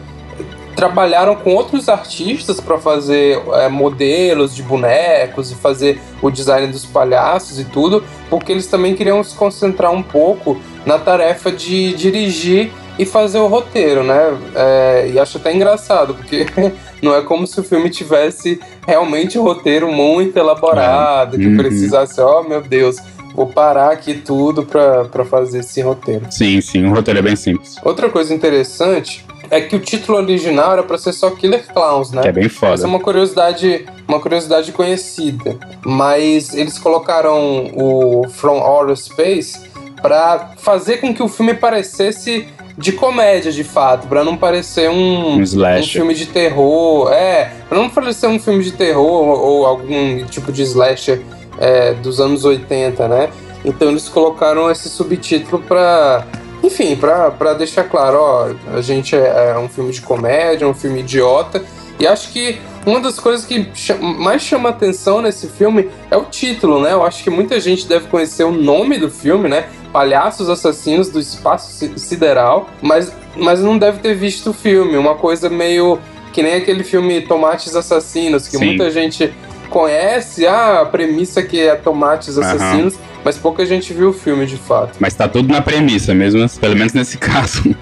trabalharam 0.76 1.34
com 1.34 1.54
outros 1.54 1.88
artistas 1.88 2.60
para 2.60 2.78
fazer 2.78 3.42
é, 3.54 3.68
modelos 3.68 4.54
de 4.54 4.62
bonecos 4.62 5.50
e 5.50 5.56
fazer 5.56 6.00
o 6.22 6.30
design 6.30 6.68
dos 6.68 6.86
palhaços 6.86 7.58
e 7.58 7.64
tudo, 7.64 8.04
porque 8.30 8.52
eles 8.52 8.68
também 8.68 8.94
queriam 8.94 9.24
se 9.24 9.34
concentrar 9.34 9.90
um 9.90 10.04
pouco 10.04 10.56
na 10.86 10.96
tarefa 10.96 11.50
de 11.50 11.92
dirigir 11.94 12.70
e 12.98 13.06
fazer 13.06 13.38
o 13.38 13.46
roteiro, 13.46 14.02
né? 14.02 14.36
É, 14.54 15.10
e 15.12 15.18
acho 15.18 15.38
até 15.38 15.54
engraçado, 15.54 16.14
porque 16.14 16.46
não 17.00 17.14
é 17.14 17.22
como 17.22 17.46
se 17.46 17.60
o 17.60 17.62
filme 17.62 17.88
tivesse 17.90 18.60
realmente 18.86 19.38
um 19.38 19.42
roteiro 19.42 19.90
muito 19.90 20.36
elaborado, 20.36 21.36
é. 21.36 21.38
que 21.38 21.46
uhum. 21.46 21.56
precisasse, 21.56 22.20
ó 22.20 22.40
oh, 22.40 22.48
meu 22.48 22.60
Deus, 22.60 22.96
vou 23.34 23.46
parar 23.46 23.92
aqui 23.92 24.14
tudo 24.14 24.64
para 24.64 25.24
fazer 25.24 25.60
esse 25.60 25.80
roteiro. 25.80 26.26
Sim, 26.30 26.60
sim, 26.60 26.84
o 26.86 26.94
roteiro 26.94 27.20
é 27.20 27.22
bem 27.22 27.36
simples. 27.36 27.76
Outra 27.84 28.10
coisa 28.10 28.34
interessante 28.34 29.24
é 29.50 29.60
que 29.60 29.76
o 29.76 29.78
título 29.78 30.18
original 30.18 30.72
era 30.72 30.82
para 30.82 30.98
ser 30.98 31.12
só 31.12 31.30
Killer 31.30 31.64
Clowns, 31.72 32.10
né? 32.10 32.22
Que 32.22 32.28
é 32.28 32.32
bem 32.32 32.48
foda. 32.48 32.74
Essa 32.74 32.84
é 32.84 32.86
uma 32.86 33.00
curiosidade, 33.00 33.86
uma 34.06 34.20
curiosidade 34.20 34.72
conhecida. 34.72 35.56
Mas 35.84 36.54
eles 36.54 36.78
colocaram 36.78 37.70
o 37.74 38.28
From 38.28 38.58
Outer 38.58 38.96
Space 38.96 39.68
para 40.02 40.50
fazer 40.58 40.98
com 40.98 41.14
que 41.14 41.22
o 41.22 41.28
filme 41.28 41.54
parecesse 41.54 42.46
de 42.78 42.92
comédia, 42.92 43.50
de 43.50 43.64
fato, 43.64 44.06
para 44.06 44.22
não 44.22 44.36
parecer 44.36 44.88
um, 44.88 45.36
um, 45.36 45.42
um, 45.42 45.82
filme 45.82 46.14
de 46.14 46.26
terror. 46.26 47.12
É, 47.12 47.50
pra 47.68 47.76
não 47.76 47.90
parecer 47.90 48.28
um 48.28 48.38
filme 48.38 48.62
de 48.62 48.70
terror 48.70 49.04
ou, 49.04 49.40
ou 49.40 49.66
algum 49.66 50.24
tipo 50.26 50.52
de 50.52 50.62
slasher 50.62 51.20
é, 51.58 51.92
dos 51.94 52.20
anos 52.20 52.44
80, 52.44 53.08
né? 53.08 53.30
Então 53.64 53.88
eles 53.88 54.08
colocaram 54.08 54.70
esse 54.70 54.88
subtítulo 54.88 55.60
pra. 55.60 56.24
Enfim, 56.62 56.94
pra, 56.96 57.30
pra 57.32 57.54
deixar 57.54 57.84
claro, 57.84 58.18
ó, 58.18 58.50
a 58.76 58.80
gente 58.80 59.14
é, 59.16 59.52
é 59.54 59.58
um 59.58 59.68
filme 59.68 59.92
de 59.92 60.00
comédia, 60.00 60.66
um 60.66 60.74
filme 60.74 61.00
idiota. 61.00 61.62
E 61.98 62.06
acho 62.06 62.30
que 62.32 62.60
uma 62.88 63.00
das 63.00 63.18
coisas 63.18 63.44
que 63.44 63.68
mais 64.00 64.42
chama 64.42 64.70
atenção 64.70 65.20
nesse 65.20 65.46
filme 65.48 65.88
é 66.10 66.16
o 66.16 66.24
título, 66.24 66.80
né? 66.80 66.92
Eu 66.92 67.04
acho 67.04 67.22
que 67.22 67.30
muita 67.30 67.60
gente 67.60 67.86
deve 67.86 68.08
conhecer 68.08 68.44
o 68.44 68.50
nome 68.50 68.98
do 68.98 69.10
filme, 69.10 69.48
né? 69.48 69.66
Palhaços 69.92 70.48
Assassinos 70.48 71.08
do 71.08 71.20
Espaço 71.20 71.86
Sideral, 71.96 72.68
mas, 72.80 73.12
mas 73.36 73.60
não 73.60 73.78
deve 73.78 73.98
ter 73.98 74.14
visto 74.14 74.50
o 74.50 74.52
filme. 74.52 74.96
Uma 74.96 75.14
coisa 75.14 75.48
meio 75.48 75.98
que 76.32 76.42
nem 76.42 76.54
aquele 76.54 76.84
filme 76.84 77.20
Tomates 77.22 77.74
Assassinos, 77.74 78.48
que 78.48 78.56
Sim. 78.56 78.64
muita 78.64 78.90
gente 78.90 79.32
conhece 79.68 80.46
ah, 80.46 80.80
a 80.80 80.86
premissa 80.86 81.42
que 81.42 81.60
é 81.60 81.74
Tomates 81.74 82.38
Assassinos, 82.38 82.94
uhum. 82.94 83.00
mas 83.24 83.36
pouca 83.36 83.66
gente 83.66 83.92
viu 83.92 84.10
o 84.10 84.12
filme 84.12 84.46
de 84.46 84.56
fato. 84.56 84.96
Mas 84.98 85.14
tá 85.14 85.28
tudo 85.28 85.52
na 85.52 85.60
premissa, 85.60 86.14
mesmo, 86.14 86.46
pelo 86.58 86.76
menos 86.76 86.92
nesse 86.92 87.16
caso. 87.18 87.74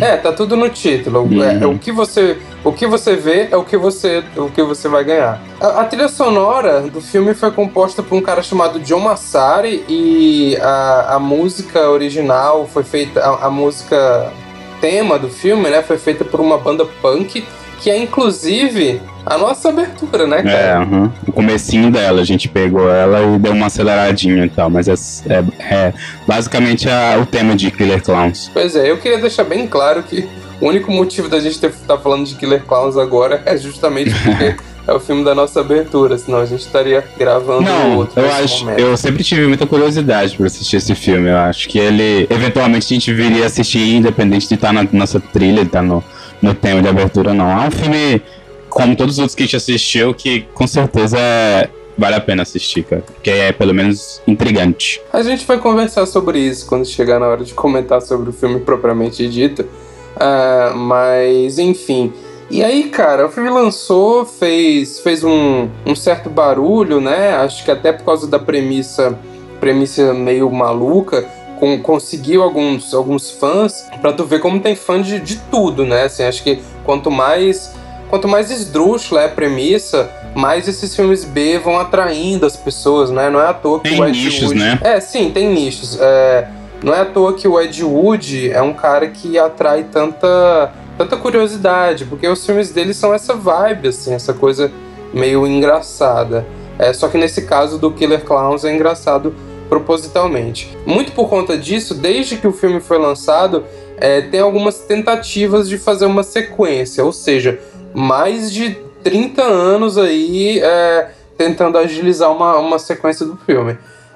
É, 0.00 0.16
tá 0.16 0.32
tudo 0.32 0.56
no 0.56 0.68
título. 0.68 1.22
Uhum. 1.22 1.42
É, 1.42 1.66
o 1.66 1.78
que 1.78 1.90
você 1.90 2.38
o 2.64 2.72
que 2.72 2.86
você 2.86 3.16
vê 3.16 3.48
é 3.50 3.56
o 3.56 3.64
que 3.64 3.76
você, 3.76 4.22
o 4.36 4.48
que 4.48 4.62
você 4.62 4.88
vai 4.88 5.02
ganhar. 5.02 5.42
A, 5.60 5.80
a, 5.80 5.84
trilha 5.84 6.08
sonora 6.08 6.82
do 6.82 7.00
filme 7.00 7.34
foi 7.34 7.50
composta 7.50 8.02
por 8.02 8.14
um 8.14 8.20
cara 8.20 8.42
chamado 8.42 8.78
John 8.80 9.00
Massari 9.00 9.84
e 9.88 10.56
a, 10.60 11.16
a 11.16 11.18
música 11.18 11.90
original 11.90 12.68
foi 12.72 12.84
feita, 12.84 13.20
a, 13.20 13.46
a 13.46 13.50
música 13.50 14.32
tema 14.80 15.18
do 15.18 15.28
filme, 15.28 15.70
né, 15.70 15.82
foi 15.82 15.98
feita 15.98 16.24
por 16.24 16.40
uma 16.40 16.58
banda 16.58 16.84
punk 17.00 17.44
que 17.80 17.90
é 17.90 17.96
inclusive 17.96 19.00
a 19.24 19.38
nossa 19.38 19.68
abertura, 19.68 20.26
né, 20.26 20.42
cara? 20.42 20.56
É, 20.56 20.78
uhum. 20.78 21.10
o 21.26 21.32
comecinho 21.32 21.90
dela, 21.90 22.20
a 22.20 22.24
gente 22.24 22.48
pegou 22.48 22.90
ela 22.90 23.22
e 23.22 23.38
deu 23.38 23.52
uma 23.52 23.66
aceleradinha 23.66 24.44
e 24.44 24.48
tal, 24.48 24.68
mas 24.68 24.88
é, 24.88 24.94
é, 25.28 25.44
é 25.58 25.94
basicamente 26.26 26.88
a, 26.88 27.18
o 27.20 27.26
tema 27.26 27.54
de 27.54 27.70
Killer 27.70 28.02
Clowns. 28.02 28.50
Pois 28.52 28.74
é, 28.74 28.90
eu 28.90 28.98
queria 28.98 29.18
deixar 29.18 29.44
bem 29.44 29.66
claro 29.66 30.02
que 30.02 30.28
o 30.60 30.68
único 30.68 30.92
motivo 30.92 31.28
da 31.28 31.40
gente 31.40 31.54
estar 31.54 31.70
tá 31.70 31.98
falando 31.98 32.24
de 32.24 32.34
Killer 32.36 32.62
Clowns 32.62 32.96
agora 32.96 33.42
é 33.44 33.56
justamente 33.56 34.10
porque 34.10 34.56
é 34.86 34.92
o 34.92 35.00
filme 35.00 35.24
da 35.24 35.34
nossa 35.34 35.60
abertura, 35.60 36.18
senão 36.18 36.38
a 36.38 36.46
gente 36.46 36.60
estaria 36.60 37.04
gravando 37.18 37.62
Não, 37.62 37.98
outro. 37.98 38.20
Eu 38.20 38.30
acho, 38.32 38.64
momento. 38.64 38.78
eu 38.80 38.96
sempre 38.96 39.22
tive 39.22 39.46
muita 39.46 39.66
curiosidade 39.66 40.36
por 40.36 40.46
assistir 40.46 40.76
esse 40.76 40.94
filme. 40.94 41.28
Eu 41.28 41.36
acho 41.38 41.68
que 41.68 41.78
ele, 41.78 42.26
eventualmente, 42.28 42.86
a 42.86 42.94
gente 42.94 43.12
viria 43.12 43.46
assistir, 43.46 43.94
independente 43.94 44.48
de 44.48 44.54
estar 44.54 44.68
tá 44.68 44.72
na 44.72 44.86
nossa 44.92 45.20
trilha, 45.20 45.62
de 45.62 45.68
estar 45.68 45.80
tá 45.80 45.84
no, 45.84 46.02
no 46.40 46.54
tema 46.54 46.82
de 46.82 46.88
abertura, 46.88 47.32
não. 47.32 47.50
É 47.50 47.66
um 47.66 47.70
filme, 47.70 48.22
como 48.72 48.96
todos 48.96 49.14
os 49.14 49.18
outros 49.18 49.34
que 49.34 49.42
a 49.42 49.46
gente 49.46 49.56
assistiu, 49.56 50.14
que 50.14 50.42
com 50.54 50.66
certeza 50.66 51.18
é, 51.18 51.68
vale 51.96 52.16
a 52.16 52.20
pena 52.20 52.42
assistir, 52.42 52.82
cara. 52.84 53.02
Porque 53.02 53.30
é 53.30 53.52
pelo 53.52 53.74
menos 53.74 54.20
intrigante. 54.26 55.00
A 55.12 55.22
gente 55.22 55.46
vai 55.46 55.58
conversar 55.58 56.06
sobre 56.06 56.38
isso 56.38 56.66
quando 56.66 56.86
chegar 56.86 57.20
na 57.20 57.26
hora 57.26 57.44
de 57.44 57.52
comentar 57.52 58.00
sobre 58.00 58.30
o 58.30 58.32
filme 58.32 58.60
propriamente 58.60 59.28
dito. 59.28 59.62
Uh, 59.62 60.76
mas, 60.76 61.58
enfim. 61.58 62.12
E 62.50 62.62
aí, 62.62 62.84
cara, 62.84 63.26
o 63.26 63.30
filme 63.30 63.50
lançou, 63.50 64.24
fez, 64.24 65.00
fez 65.00 65.22
um, 65.22 65.68
um 65.86 65.94
certo 65.94 66.28
barulho, 66.28 67.00
né? 67.00 67.34
Acho 67.36 67.64
que 67.64 67.70
até 67.70 67.92
por 67.92 68.04
causa 68.04 68.26
da 68.26 68.38
premissa, 68.38 69.18
premissa 69.60 70.12
meio 70.12 70.50
maluca, 70.50 71.26
com, 71.58 71.78
conseguiu 71.80 72.42
alguns, 72.42 72.92
alguns 72.92 73.30
fãs, 73.30 73.86
pra 74.00 74.12
tu 74.12 74.24
ver 74.24 74.40
como 74.40 74.60
tem 74.60 74.74
fã 74.74 75.00
de, 75.00 75.18
de 75.20 75.36
tudo, 75.50 75.86
né? 75.86 76.04
Assim, 76.04 76.24
acho 76.24 76.42
que 76.42 76.58
quanto 76.84 77.10
mais 77.10 77.72
quanto 78.12 78.28
mais 78.28 78.50
esdrúxula 78.50 79.22
é 79.22 79.24
a 79.24 79.28
premissa, 79.30 80.10
mais 80.34 80.68
esses 80.68 80.94
filmes 80.94 81.24
B 81.24 81.58
vão 81.58 81.80
atraindo 81.80 82.44
as 82.44 82.54
pessoas, 82.54 83.08
né? 83.08 83.30
Não 83.30 83.40
é 83.40 83.46
à 83.46 83.54
toa 83.54 83.80
que 83.80 83.88
tem 83.88 83.98
o 83.98 84.06
Ed 84.06 84.22
nichos, 84.22 84.48
Wood... 84.48 84.60
né? 84.60 84.78
É, 84.84 85.00
sim, 85.00 85.30
tem 85.30 85.50
nichos. 85.50 85.98
É... 85.98 86.46
Não 86.82 86.92
é 86.92 87.00
à 87.00 87.04
toa 87.06 87.32
que 87.32 87.48
o 87.48 87.58
Ed 87.58 87.82
Wood 87.82 88.50
é 88.50 88.60
um 88.60 88.74
cara 88.74 89.06
que 89.06 89.38
atrai 89.38 89.84
tanta, 89.84 90.74
tanta 90.98 91.16
curiosidade, 91.16 92.04
porque 92.04 92.28
os 92.28 92.44
filmes 92.44 92.70
dele 92.70 92.92
são 92.92 93.14
essa 93.14 93.32
vibe, 93.32 93.88
assim, 93.88 94.12
essa 94.12 94.34
coisa 94.34 94.70
meio 95.14 95.46
engraçada. 95.46 96.44
É, 96.78 96.92
só 96.92 97.08
que 97.08 97.16
nesse 97.16 97.46
caso 97.46 97.78
do 97.78 97.90
Killer 97.92 98.26
Clowns 98.26 98.62
é 98.66 98.74
engraçado 98.74 99.34
propositalmente. 99.70 100.76
Muito 100.84 101.12
por 101.12 101.30
conta 101.30 101.56
disso, 101.56 101.94
desde 101.94 102.36
que 102.36 102.46
o 102.46 102.52
filme 102.52 102.78
foi 102.78 102.98
lançado, 102.98 103.64
é, 103.96 104.20
tem 104.20 104.40
algumas 104.40 104.80
tentativas 104.80 105.66
de 105.66 105.78
fazer 105.78 106.04
uma 106.04 106.22
sequência, 106.22 107.04
ou 107.04 107.12
seja, 107.12 107.58
mais 107.94 108.52
de 108.52 108.76
30 109.02 109.42
anos 109.42 109.98
aí 109.98 110.60
é, 110.60 111.10
tentando 111.36 111.78
agilizar 111.78 112.30
uma, 112.30 112.56
uma 112.58 112.78
sequência 112.78 113.26
do 113.26 113.36
filme. 113.36 113.72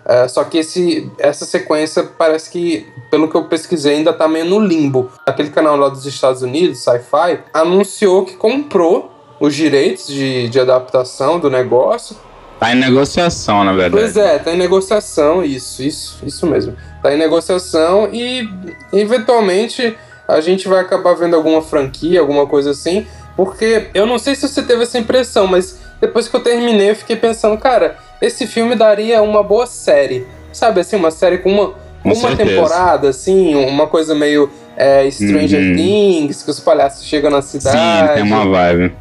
Uh, 0.06 0.28
só 0.28 0.45
que 0.45 0.59
esse, 0.59 1.11
essa 1.18 1.45
sequência 1.45 2.04
parece 2.16 2.49
que, 2.49 2.87
pelo 3.11 3.28
que 3.28 3.37
eu 3.37 3.45
pesquisei, 3.45 3.97
ainda 3.97 4.12
tá 4.12 4.28
meio 4.28 4.45
no 4.45 4.61
limbo. 4.61 5.11
Aquele 5.26 5.50
canal 5.50 5.76
lá 5.76 5.88
dos 5.88 6.06
Estados 6.06 6.42
Unidos, 6.42 6.78
Sci-Fi, 6.78 7.40
anunciou 7.52 8.25
que 8.25 8.37
comprou 8.37 9.11
os 9.40 9.52
direitos 9.52 10.06
de, 10.06 10.49
de 10.49 10.61
adaptação 10.61 11.40
do 11.40 11.50
negócio. 11.50 12.16
Tá 12.61 12.73
em 12.73 12.76
negociação, 12.76 13.64
na 13.64 13.73
verdade. 13.73 14.02
Pois 14.02 14.16
é, 14.16 14.38
tá 14.38 14.52
em 14.52 14.56
negociação, 14.56 15.45
isso, 15.45 15.83
isso, 15.83 16.18
isso 16.25 16.47
mesmo. 16.47 16.76
Tá 17.02 17.12
em 17.12 17.18
negociação 17.18 18.09
e, 18.12 18.49
eventualmente, 18.92 19.97
a 20.28 20.40
gente 20.40 20.68
vai 20.68 20.80
acabar 20.80 21.14
vendo 21.14 21.35
alguma 21.35 21.61
franquia, 21.61 22.21
alguma 22.21 22.47
coisa 22.47 22.71
assim. 22.71 23.06
Porque 23.37 23.88
eu 23.93 24.07
não 24.07 24.19
sei 24.19 24.35
se 24.35 24.49
você 24.49 24.62
teve 24.62 24.85
essa 24.85 24.99
impressão, 24.99 25.47
mas 25.47 25.78
depois 26.00 26.26
que 26.26 26.35
eu 26.35 26.40
terminei, 26.40 26.90
eu 26.90 26.97
fiquei 26.97 27.16
pensando, 27.16 27.57
cara 27.59 27.97
esse 28.21 28.47
filme 28.47 28.75
daria 28.75 29.23
uma 29.23 29.43
boa 29.43 29.66
série. 29.66 30.26
Sabe 30.52 30.81
assim, 30.81 30.97
uma 30.97 31.11
série 31.11 31.38
com 31.38 31.50
uma, 31.50 31.75
com 32.02 32.12
uma 32.12 32.35
temporada, 32.35 33.09
assim, 33.09 33.55
uma 33.55 33.87
coisa 33.87 34.14
meio 34.14 34.50
é, 34.76 35.09
Stranger 35.11 35.61
uhum. 35.61 35.76
Things, 35.76 36.43
que 36.43 36.50
os 36.50 36.61
palhaços 36.61 37.05
chegam 37.05 37.31
na 37.31 37.43
cidade. 37.43 37.76
Sim, 37.76 38.14
tem 38.14 38.23
uma 38.23 38.47
vibe. 38.49 38.93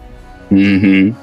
Uhum. 0.52 1.14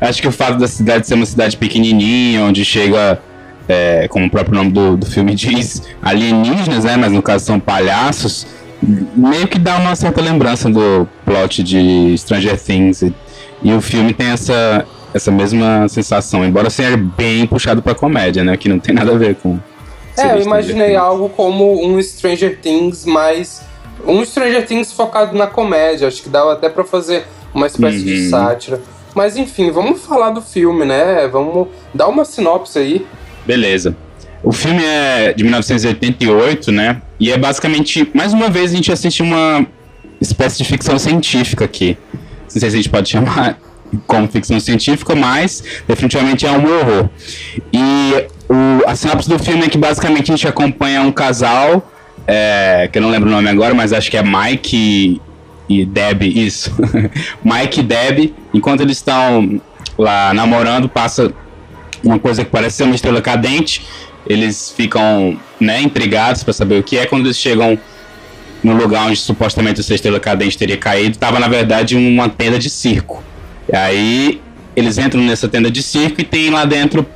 Acho 0.00 0.22
que 0.22 0.28
o 0.28 0.32
fato 0.32 0.58
da 0.58 0.66
cidade 0.66 1.06
ser 1.06 1.14
uma 1.14 1.26
cidade 1.26 1.56
pequenininha, 1.56 2.42
onde 2.42 2.64
chega, 2.64 3.20
é, 3.68 4.08
como 4.08 4.26
o 4.26 4.30
próprio 4.30 4.54
nome 4.54 4.70
do, 4.70 4.96
do 4.96 5.06
filme 5.06 5.34
diz, 5.36 5.82
alienígenas, 6.02 6.84
né? 6.84 6.96
Mas 6.96 7.12
no 7.12 7.20
caso 7.20 7.44
são 7.44 7.60
palhaços, 7.60 8.46
meio 8.82 9.48
que 9.48 9.58
dá 9.58 9.76
uma 9.76 9.94
certa 9.94 10.20
lembrança 10.20 10.68
do 10.68 11.08
plot 11.24 11.62
de 11.62 12.16
Stranger 12.18 12.60
Things. 12.60 13.02
E, 13.02 13.14
e 13.62 13.72
o 13.72 13.80
filme 13.80 14.12
tem 14.12 14.28
essa, 14.28 14.84
essa 15.14 15.30
mesma 15.30 15.88
sensação, 15.88 16.44
embora 16.44 16.70
seja 16.70 16.96
bem 16.96 17.46
puxado 17.46 17.82
pra 17.82 17.94
comédia, 17.94 18.44
né? 18.44 18.56
Que 18.56 18.68
não 18.68 18.78
tem 18.78 18.94
nada 18.94 19.12
a 19.12 19.16
ver 19.16 19.36
com. 19.36 19.58
É, 20.16 20.32
eu 20.32 20.42
imaginei 20.42 20.96
algo 20.96 21.28
como 21.28 21.84
um 21.86 22.00
Stranger 22.02 22.58
Things 22.60 23.04
mais. 23.04 23.62
Um 24.06 24.24
Stranger 24.24 24.64
Things 24.66 24.92
focado 24.92 25.36
na 25.36 25.46
comédia. 25.46 26.08
Acho 26.08 26.22
que 26.22 26.28
dava 26.28 26.52
até 26.52 26.68
para 26.68 26.84
fazer 26.84 27.24
uma 27.52 27.66
espécie 27.66 27.98
uhum. 27.98 28.04
de 28.04 28.28
sátira. 28.28 28.80
Mas 29.14 29.36
enfim, 29.36 29.70
vamos 29.70 30.04
falar 30.04 30.30
do 30.30 30.42
filme, 30.42 30.84
né? 30.84 31.26
Vamos 31.28 31.68
dar 31.94 32.08
uma 32.08 32.24
sinopse 32.24 32.78
aí. 32.78 33.06
Beleza. 33.46 33.96
O 34.42 34.52
filme 34.52 34.82
é 34.82 35.32
de 35.32 35.42
1988, 35.42 36.70
né? 36.70 37.02
E 37.18 37.32
é 37.32 37.38
basicamente, 37.38 38.08
mais 38.14 38.32
uma 38.32 38.48
vez, 38.48 38.72
a 38.72 38.76
gente 38.76 38.92
assiste 38.92 39.22
uma 39.22 39.66
espécie 40.20 40.58
de 40.58 40.64
ficção 40.64 40.98
científica 40.98 41.64
aqui. 41.64 41.96
Não 42.42 42.50
sei 42.50 42.60
se 42.60 42.66
a 42.66 42.70
gente 42.70 42.88
pode 42.88 43.08
chamar 43.08 43.58
como 44.06 44.28
ficção 44.28 44.58
científica, 44.60 45.14
mas 45.14 45.62
definitivamente 45.86 46.46
é 46.46 46.50
um 46.50 46.64
horror. 46.64 47.08
E 47.72 48.26
o, 48.48 48.88
a 48.88 48.94
sinopse 48.94 49.28
do 49.28 49.38
filme 49.38 49.64
é 49.64 49.68
que 49.68 49.78
basicamente 49.78 50.30
a 50.30 50.36
gente 50.36 50.46
acompanha 50.46 51.02
um 51.02 51.12
casal, 51.12 51.90
é, 52.26 52.88
que 52.92 52.98
eu 52.98 53.02
não 53.02 53.10
lembro 53.10 53.28
o 53.28 53.32
nome 53.32 53.48
agora, 53.48 53.74
mas 53.74 53.92
acho 53.92 54.10
que 54.10 54.16
é 54.16 54.22
Mike 54.22 55.20
e, 55.68 55.80
e 55.80 55.84
Deb, 55.84 56.22
isso. 56.22 56.72
Mike 57.42 57.80
e 57.80 57.82
Deb, 57.82 58.34
enquanto 58.52 58.80
eles 58.82 58.96
estão 58.96 59.60
lá 59.98 60.32
namorando, 60.34 60.88
passa 60.88 61.32
uma 62.04 62.18
coisa 62.18 62.44
que 62.44 62.50
parece 62.50 62.76
ser 62.76 62.84
uma 62.84 62.94
estrela 62.94 63.20
cadente, 63.20 63.84
eles 64.28 64.70
ficam 64.70 65.38
né, 65.60 65.80
intrigados 65.80 66.42
para 66.42 66.52
saber 66.52 66.78
o 66.78 66.82
que 66.82 66.98
é 66.98 67.06
quando 67.06 67.26
eles 67.26 67.38
chegam 67.38 67.78
no 68.62 68.74
lugar 68.74 69.06
onde 69.06 69.16
supostamente 69.16 69.80
essa 69.80 69.94
estrela 69.94 70.18
cadente 70.18 70.58
teria 70.58 70.76
caído, 70.76 71.10
estava 71.10 71.38
na 71.38 71.48
verdade 71.48 71.96
uma 71.96 72.28
tenda 72.28 72.58
de 72.58 72.68
circo. 72.68 73.22
E 73.72 73.76
aí 73.76 74.40
eles 74.74 74.98
entram 74.98 75.22
nessa 75.22 75.48
tenda 75.48 75.70
de 75.70 75.82
circo 75.82 76.20
e 76.20 76.24
tem 76.24 76.50
lá 76.50 76.64
dentro 76.64 77.06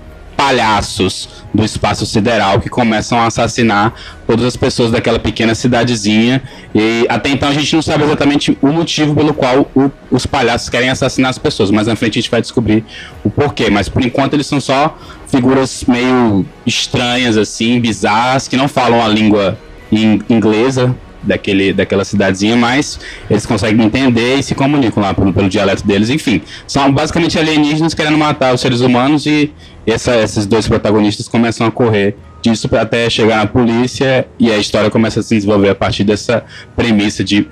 palhaços 0.41 1.29
do 1.53 1.63
espaço 1.63 2.07
sideral 2.07 2.61
que 2.61 2.71
começam 2.71 3.21
a 3.21 3.27
assassinar 3.27 3.93
todas 4.27 4.47
as 4.47 4.57
pessoas 4.57 4.91
daquela 4.91 5.19
pequena 5.19 5.55
cidadezinha. 5.55 6.43
E 6.75 7.05
até 7.11 7.29
então 7.29 7.51
a 7.51 7.53
gente 7.53 7.75
não 7.75 7.83
sabe 7.83 8.05
exatamente 8.05 8.57
o 8.63 8.69
motivo 8.69 9.15
pelo 9.15 9.35
qual 9.35 9.71
o, 9.75 9.91
os 10.11 10.25
palhaços 10.25 10.71
querem 10.71 10.89
assassinar 10.89 11.29
as 11.29 11.37
pessoas, 11.37 11.71
mas 11.71 11.87
na 11.87 11.95
frente 11.95 12.19
a 12.19 12.23
gente 12.23 12.31
vai 12.31 12.41
descobrir 12.41 12.83
o 13.23 13.29
porquê. 13.29 13.69
Mas 13.69 13.91
por 13.91 14.03
enquanto 14.03 14.33
eles 14.33 14.47
são 14.47 14.63
só 14.63 14.97
figuras 15.27 15.85
meio 15.87 16.47
estranhas, 16.65 17.37
assim, 17.37 17.79
bizarras, 17.79 18.49
que 18.49 18.57
não 18.57 18.67
falam 18.67 19.05
a 19.05 19.09
língua 19.09 19.59
inglesa, 19.93 20.97
daquele, 21.23 21.73
daquela 21.73 22.05
cidadezinha, 22.05 22.57
mas 22.57 22.99
eles 23.29 23.47
conseguem 23.47 23.85
entender 23.85 24.37
e 24.37 24.43
se 24.43 24.55
comunicam 24.55 25.03
lá 25.03 25.15
pelo, 25.15 25.33
pelo 25.33 25.49
dialeto 25.49 25.87
deles. 25.87 26.11
Enfim, 26.11 26.43
são 26.67 26.93
basicamente 26.93 27.39
alienígenas 27.39 27.95
querendo 27.95 28.19
matar 28.19 28.55
os 28.55 28.61
seres 28.61 28.81
humanos 28.81 29.27
e 29.27 29.53
essa, 29.87 30.17
esses 30.17 30.47
dois 30.47 30.67
protagonistas 30.69 31.29
começam 31.29 31.67
a 31.67 31.71
correr 31.71 32.17
disso 32.43 32.69
até 32.77 33.09
chegar 33.11 33.39
na 33.39 33.47
polícia 33.47 34.27
e 34.39 34.51
a 34.51 34.57
história 34.57 34.91
começa 34.91 35.21
a 35.21 35.23
se 35.23 35.35
desenvolver 35.35 35.71
a 35.71 35.75
partir 35.75 36.05
dessa 36.05 36.45
premissa 36.75 37.23
de 37.23 37.47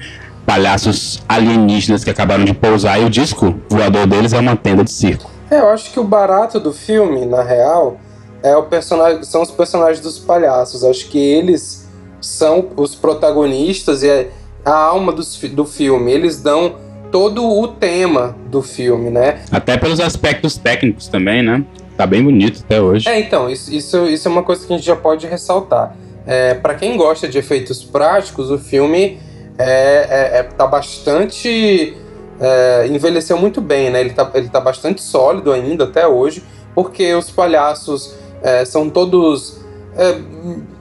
palhaços 0.47 1.23
alienígenas 1.29 2.03
que 2.03 2.11
acabaram 2.11 2.45
de 2.45 2.55
pousar 2.55 3.01
e 3.01 3.05
o 3.05 3.11
disco 3.11 3.61
voador 3.69 4.07
deles 4.07 4.33
é 4.33 4.39
uma 4.39 4.57
tenda 4.57 4.83
de 4.83 4.91
circo. 4.91 5.31
É, 5.51 5.61
eu 5.61 5.69
acho 5.69 5.93
que 5.93 6.01
o 6.01 6.05
barato 6.05 6.61
do 6.61 6.73
filme, 6.73 7.25
na 7.27 7.43
real, 7.43 7.99
é 8.43 8.57
o 8.57 8.65
personagem, 8.65 9.23
são 9.25 9.43
os 9.43 9.51
personagens 9.51 10.01
dos 10.01 10.19
palhaços. 10.19 10.85
Acho 10.85 11.09
que 11.09 11.19
eles 11.19 11.88
são 12.21 12.69
os 12.77 12.95
protagonistas 12.95 14.03
e 14.03 14.29
a 14.65 14.73
alma 14.73 15.13
do, 15.13 15.23
do 15.51 15.65
filme. 15.65 16.13
Eles 16.13 16.41
dão 16.41 16.77
todo 17.11 17.45
o 17.45 17.69
tema 17.69 18.37
do 18.51 18.63
filme, 18.63 19.11
né? 19.11 19.43
Até 19.51 19.77
pelos 19.77 20.01
aspectos 20.01 20.57
técnicos 20.57 21.09
também, 21.09 21.43
né? 21.43 21.65
Tá 21.97 22.07
bem 22.07 22.23
bonito 22.23 22.63
até 22.65 22.81
hoje. 22.81 23.09
É, 23.09 23.19
então, 23.19 23.51
isso, 23.51 23.75
isso, 23.75 24.07
isso 24.07 24.29
é 24.29 24.31
uma 24.31 24.43
coisa 24.43 24.67
que 24.67 24.73
a 24.73 24.77
gente 24.77 24.87
já 24.87 24.97
pode 24.97 25.27
ressaltar. 25.27 25.97
É, 26.27 26.55
para 26.55 26.75
quem 26.75 26.97
gosta 26.97 27.27
de 27.27 27.39
efeitos 27.39 27.83
práticos, 27.83 28.51
o 28.51 28.59
filme 28.59 29.19
é, 29.59 30.35
é, 30.37 30.39
é 30.39 30.43
tá 30.43 30.67
bastante. 30.67 31.97
É, 32.41 32.87
envelheceu 32.87 33.37
muito 33.37 33.61
bem, 33.61 33.91
né? 33.91 34.01
Ele 34.01 34.11
tá, 34.11 34.31
ele 34.35 34.49
tá 34.49 34.61
bastante 34.61 35.03
sólido 35.03 35.51
ainda 35.51 35.85
até 35.85 36.07
hoje, 36.07 36.45
porque 36.73 37.13
os 37.15 37.31
palhaços 37.31 38.15
é, 38.43 38.65
são 38.65 38.89
todos 38.89 39.59
é, 39.97 40.21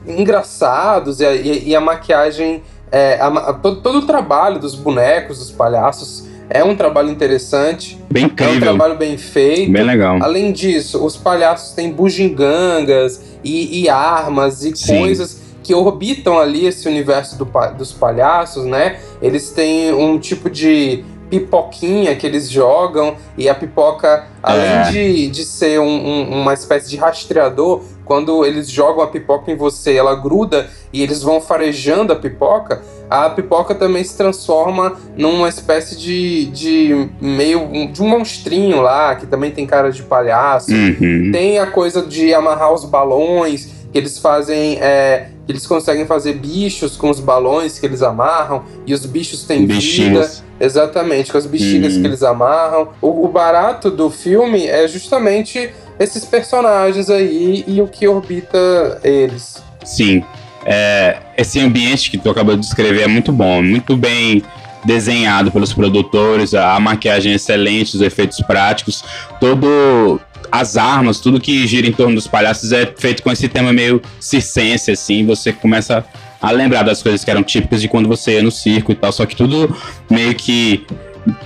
engraçados 0.08 1.20
e 1.20 1.26
a, 1.26 1.34
e, 1.34 1.76
a 1.76 1.82
maquiagem, 1.82 2.64
é, 2.92 3.20
a, 3.20 3.54
todo, 3.54 3.82
todo, 3.82 4.00
o 4.00 4.06
trabalho 4.06 4.60
dos 4.60 4.76
bonecos, 4.76 5.40
dos 5.40 5.52
palhaços, 5.52 6.26
é 6.50 6.64
um 6.64 6.76
trabalho 6.76 7.10
interessante. 7.10 8.00
Bem 8.10 8.26
incrível. 8.26 8.54
É 8.54 8.58
um 8.58 8.62
trabalho 8.62 8.96
bem 8.96 9.18
feito. 9.18 9.72
Bem 9.72 9.84
legal. 9.84 10.18
Além 10.22 10.52
disso, 10.52 11.04
os 11.06 11.18
palhaços 11.18 11.74
têm 11.74 11.92
bugigangas 11.92 13.22
e, 13.44 13.82
e 13.84 13.90
armas 13.90 14.64
e 14.64 14.76
Sim. 14.76 15.00
coisas 15.00 15.42
que 15.62 15.74
orbitam 15.74 16.40
ali 16.40 16.66
esse 16.66 16.88
universo 16.88 17.38
do, 17.38 17.46
dos 17.78 17.92
palhaços, 17.92 18.66
né? 18.66 19.00
Eles 19.22 19.50
têm 19.50 19.94
um 19.94 20.18
tipo 20.18 20.50
de 20.50 21.04
pipoquinha 21.30 22.16
que 22.16 22.26
eles 22.26 22.50
jogam 22.50 23.16
e 23.38 23.48
a 23.50 23.56
pipoca, 23.56 24.28
além 24.42 24.66
é. 24.66 24.92
de, 24.92 25.28
de 25.28 25.46
ser 25.46 25.80
um, 25.80 25.86
um, 25.86 26.42
uma 26.42 26.54
espécie 26.54 26.90
de 26.90 26.98
rastreador, 26.98 27.82
quando 28.06 28.46
eles 28.46 28.70
jogam 28.70 29.04
a 29.04 29.08
pipoca 29.08 29.52
em 29.52 29.56
você, 29.56 29.96
ela 29.96 30.16
gruda 30.16 30.70
e 30.94 31.04
eles 31.04 31.22
vão 31.22 31.42
farejando 31.42 32.14
a 32.14 32.16
pipoca, 32.16 32.82
a 33.10 33.30
pipoca 33.30 33.76
também 33.76 34.04
se 34.04 34.18
transforma 34.18 34.98
numa 35.16 35.48
espécie 35.48 35.98
de, 35.98 36.46
de 36.46 37.10
meio 37.22 37.92
de 37.92 38.02
um 38.02 38.08
monstrinho 38.08 38.82
lá, 38.82 39.16
que 39.16 39.26
também 39.26 39.52
tem 39.52 39.66
cara 39.66 39.92
de 39.92 40.04
palhaço. 40.04 40.72
Uhum. 40.72 41.32
Tem 41.32 41.60
a 41.60 41.68
coisa 41.68 42.02
de 42.02 42.34
amarrar 42.34 42.74
os 42.74 42.86
balões, 42.86 43.70
que 43.92 43.98
eles 43.98 44.18
fazem. 44.18 44.78
É, 44.80 45.30
eles 45.48 45.66
conseguem 45.66 46.06
fazer 46.06 46.34
bichos 46.34 46.98
com 46.98 47.10
os 47.10 47.20
balões 47.20 47.80
que 47.80 47.86
eles 47.86 48.02
amarram, 48.02 48.64
e 48.86 48.94
os 48.94 49.06
bichos 49.06 49.44
têm 49.44 49.66
Bichinhos. 49.66 50.40
vida. 50.40 50.48
Exatamente, 50.60 51.32
com 51.32 51.38
as 51.38 51.46
bexigas 51.46 51.94
uhum. 51.94 52.02
que 52.02 52.08
eles 52.08 52.24
amarram. 52.24 52.90
O, 53.02 53.26
o 53.26 53.28
barato 53.28 53.92
do 53.92 54.10
filme 54.10 54.66
é 54.66 54.88
justamente 54.88 55.72
esses 56.00 56.26
personagens 56.26 57.10
aí 57.10 57.64
e 57.68 57.82
o 57.82 57.88
que 57.88 58.08
orbita 58.08 59.00
eles. 59.04 59.62
Sim. 59.86 60.24
É, 60.66 61.18
esse 61.38 61.60
ambiente 61.60 62.12
que 62.12 62.18
tu 62.18 62.30
acabou 62.30 62.56
de 62.56 62.62
descrever 62.62 63.04
é 63.04 63.08
muito 63.08 63.32
bom, 63.32 63.62
muito 63.62 63.96
bem 63.96 64.44
desenhado 64.84 65.52
pelos 65.52 65.74
produtores, 65.74 66.54
a 66.54 66.80
maquiagem 66.80 67.34
é 67.34 67.36
excelente, 67.36 67.96
os 67.96 68.02
efeitos 68.02 68.40
práticos, 68.42 69.04
todo 69.40 70.20
as 70.52 70.78
armas, 70.78 71.20
tudo 71.20 71.40
que 71.40 71.66
gira 71.68 71.88
em 71.88 71.92
torno 71.92 72.16
dos 72.16 72.28
palhaços 72.28 72.72
é 72.72 72.86
feito 72.98 73.24
com 73.24 73.32
esse 73.32 73.48
tema 73.48 73.74
meio 73.74 74.02
circense, 74.20 74.92
assim, 74.92 75.26
você 75.26 75.52
começa 75.52 76.06
a 76.42 76.52
lembrar 76.52 76.84
das 76.84 77.02
coisas 77.02 77.24
que 77.24 77.32
eram 77.32 77.44
típicas 77.44 77.82
de 77.82 77.88
quando 77.88 78.08
você 78.08 78.34
ia 78.34 78.44
no 78.44 78.52
circo 78.52 78.92
e 78.92 78.96
tal, 78.96 79.12
só 79.12 79.26
que 79.26 79.36
tudo 79.36 79.76
meio 80.10 80.36
que 80.36 80.86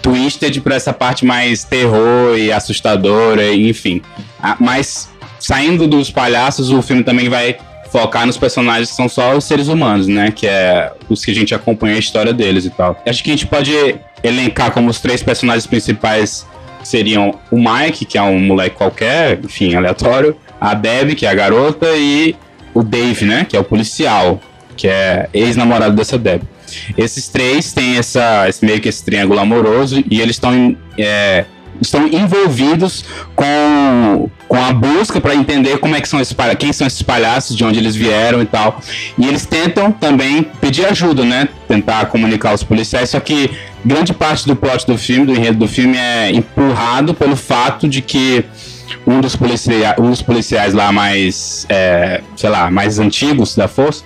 twisted 0.02 0.60
para 0.62 0.76
essa 0.76 0.93
parte 0.93 1.26
mais 1.26 1.63
terror 1.63 2.38
e 2.38 2.52
assustadora, 2.52 3.54
enfim. 3.54 4.02
Ah, 4.41 4.56
mas 4.60 5.10
saindo 5.39 5.88
dos 5.88 6.12
palhaços, 6.12 6.69
o 6.69 6.82
filme 6.82 7.04
também 7.04 7.30
vai 7.30 7.58
focar 7.91 8.26
nos 8.26 8.38
personagens 8.38 8.89
que 8.89 8.95
são 8.95 9.10
só 9.10 9.36
os 9.36 9.43
seres 9.43 9.67
humanos, 9.67 10.08
né? 10.08 10.32
Que 10.32 10.47
é 10.47 10.93
os 11.10 11.26
que 11.26 11.32
a 11.32 11.36
gente 11.36 11.54
acompanha 11.54 11.95
a 11.95 11.99
história 11.99 12.34
deles 12.34 12.65
e 12.65 12.69
tal. 12.69 13.02
Acho 13.06 13.23
que 13.23 13.32
a 13.32 13.34
gente 13.34 13.47
pode 13.47 13.73
elencar 14.23 14.71
como 14.71 14.89
os 14.89 14.99
três 14.99 15.21
personagens 15.21 15.67
principais 15.67 16.45
seriam 16.84 17.36
o 17.52 17.58
Mike, 17.58 18.06
que 18.06 18.17
é 18.17 18.22
um 18.22 18.39
moleque 18.39 18.76
qualquer, 18.76 19.39
enfim, 19.44 19.76
aleatório, 19.76 20.36
a 20.60 20.74
Deb, 20.74 21.15
que 21.15 21.26
é 21.26 21.30
a 21.30 21.34
garota, 21.34 21.88
e 21.96 22.36
o 22.74 22.84
Dave, 22.84 23.26
né? 23.26 23.46
Que 23.48 23.56
é 23.56 23.60
o 23.60 23.63
policial, 23.63 24.39
que 24.76 24.88
é 24.88 25.30
ex-namorado 25.34 25.96
dessa 25.96 26.17
Deb. 26.17 26.44
Esses 26.98 27.28
três 27.28 27.74
têm 27.74 27.98
essa, 27.98 28.48
esse, 28.48 28.65
meio 28.65 28.80
que 28.80 28.88
esse 28.88 29.04
triângulo 29.04 29.39
amoroso 29.39 30.04
e 30.10 30.22
eles 30.22 30.38
estão 30.38 30.76
é, 30.98 31.46
estão 31.82 32.08
envolvidos 32.08 33.04
com, 33.36 34.30
com 34.48 34.63
a 34.63 34.72
busca 34.72 35.20
para 35.20 35.34
entender 35.36 35.80
como 35.80 35.96
é 35.96 36.02
que 36.02 36.08
são 36.08 36.22
esses 36.22 36.36
quem 36.60 36.72
são 36.72 36.86
esses 36.86 37.02
palhaços, 37.02 37.56
de 37.56 37.63
onde 37.63 37.80
eles 37.80 37.96
vieram 37.96 38.41
e 38.41 38.46
tal. 38.46 38.80
E 39.17 39.28
eles 39.28 39.46
tentam 39.46 39.91
também 39.91 40.44
pedir 40.44 40.86
ajuda, 40.86 41.26
né? 41.26 41.50
Tentar 41.67 42.06
comunicar 42.06 42.52
aos 42.52 42.63
policiais, 42.63 43.10
só 43.10 43.20
que 43.20 43.50
grande 43.86 44.13
parte 44.13 44.48
do 44.48 44.56
plot 44.56 44.86
do 44.86 44.98
filme, 44.98 45.26
do 45.26 45.34
enredo 45.34 45.60
do 45.60 45.67
filme 45.67 45.98
é 45.98 46.32
empurrado 46.32 47.13
pelo 47.13 47.36
fato 47.36 47.88
de 47.88 48.02
que 48.02 48.46
um 49.06 49.22
dos, 49.22 49.36
policia 49.36 49.96
um 49.98 50.10
dos 50.10 50.22
policiais 50.22 50.74
lá 50.74 50.91
mais, 50.91 51.65
é, 51.70 52.22
sei 52.36 52.50
lá, 52.50 52.70
mais 52.70 53.00
antigos 53.00 53.56
da 53.56 53.67
força 53.67 54.04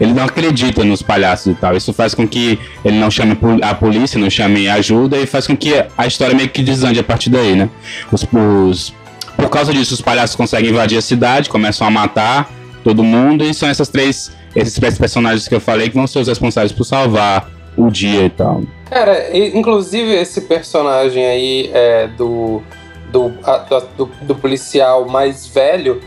ele 0.00 0.12
não 0.12 0.24
acredita 0.24 0.84
nos 0.84 1.02
palhaços 1.02 1.52
e 1.52 1.54
tal. 1.54 1.76
Isso 1.76 1.92
faz 1.92 2.14
com 2.14 2.26
que 2.26 2.58
ele 2.84 2.98
não 2.98 3.10
chame 3.10 3.36
a 3.62 3.74
polícia, 3.74 4.18
não 4.18 4.30
chame 4.30 4.68
ajuda 4.68 5.16
e 5.16 5.26
faz 5.26 5.46
com 5.46 5.56
que 5.56 5.72
a 5.96 6.06
história 6.06 6.34
meio 6.34 6.48
que 6.48 6.62
desande 6.62 7.00
a 7.00 7.04
partir 7.04 7.30
daí, 7.30 7.54
né? 7.54 7.68
Os, 8.12 8.26
os, 8.32 8.94
por 9.36 9.48
causa 9.48 9.72
disso, 9.72 9.94
os 9.94 10.00
palhaços 10.00 10.36
conseguem 10.36 10.70
invadir 10.70 10.98
a 10.98 11.02
cidade, 11.02 11.48
começam 11.48 11.86
a 11.86 11.90
matar 11.90 12.50
todo 12.84 13.02
mundo 13.02 13.44
e 13.44 13.52
são 13.52 13.68
essas 13.68 13.88
três, 13.88 14.30
esses 14.54 14.74
três 14.74 14.98
personagens 14.98 15.48
que 15.48 15.54
eu 15.54 15.60
falei 15.60 15.88
que 15.88 15.94
vão 15.94 16.06
ser 16.06 16.20
os 16.20 16.28
responsáveis 16.28 16.72
por 16.72 16.84
salvar 16.84 17.48
o 17.76 17.90
dia 17.90 18.24
e 18.24 18.30
tal. 18.30 18.62
Cara, 18.88 19.36
inclusive 19.36 20.14
esse 20.14 20.42
personagem 20.42 21.26
aí 21.26 21.70
é, 21.74 22.06
do, 22.06 22.62
do, 23.10 23.32
do, 23.96 24.10
do 24.22 24.34
policial 24.36 25.06
mais 25.06 25.46
velho 25.46 26.00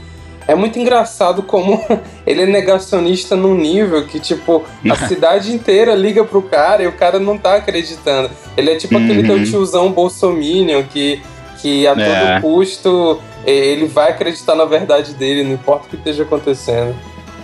é 0.48 0.56
muito 0.56 0.80
engraçado 0.80 1.44
como 1.44 1.80
ele 2.26 2.42
é 2.42 2.46
negacionista 2.48 3.36
num 3.36 3.54
nível 3.54 4.06
que, 4.08 4.20
tipo, 4.20 4.66
a 4.90 4.96
cidade 5.08 5.54
inteira 5.54 5.94
liga 5.94 6.24
pro 6.24 6.42
cara 6.42 6.82
e 6.82 6.88
o 6.88 6.94
cara 6.94 7.20
não 7.20 7.38
tá 7.38 7.56
acreditando. 7.56 8.32
Ele 8.58 8.72
é 8.72 8.76
tipo 8.76 8.96
uhum. 8.96 9.04
aquele 9.04 9.24
teu 9.24 9.36
uhum. 9.36 9.44
tiozão 9.44 9.92
bolsominion 9.92 10.84
que, 10.84 11.22
que 11.62 11.86
a 11.86 11.92
é. 11.92 11.96
todo 11.96 12.42
custo 12.42 13.22
ele 13.46 13.86
vai 13.86 14.10
acreditar 14.10 14.56
na 14.56 14.66
verdade 14.66 15.14
dele, 15.14 15.44
não 15.44 15.54
importa 15.54 15.86
o 15.86 15.90
que 15.90 15.96
esteja 15.98 16.24
acontecendo 16.24 16.96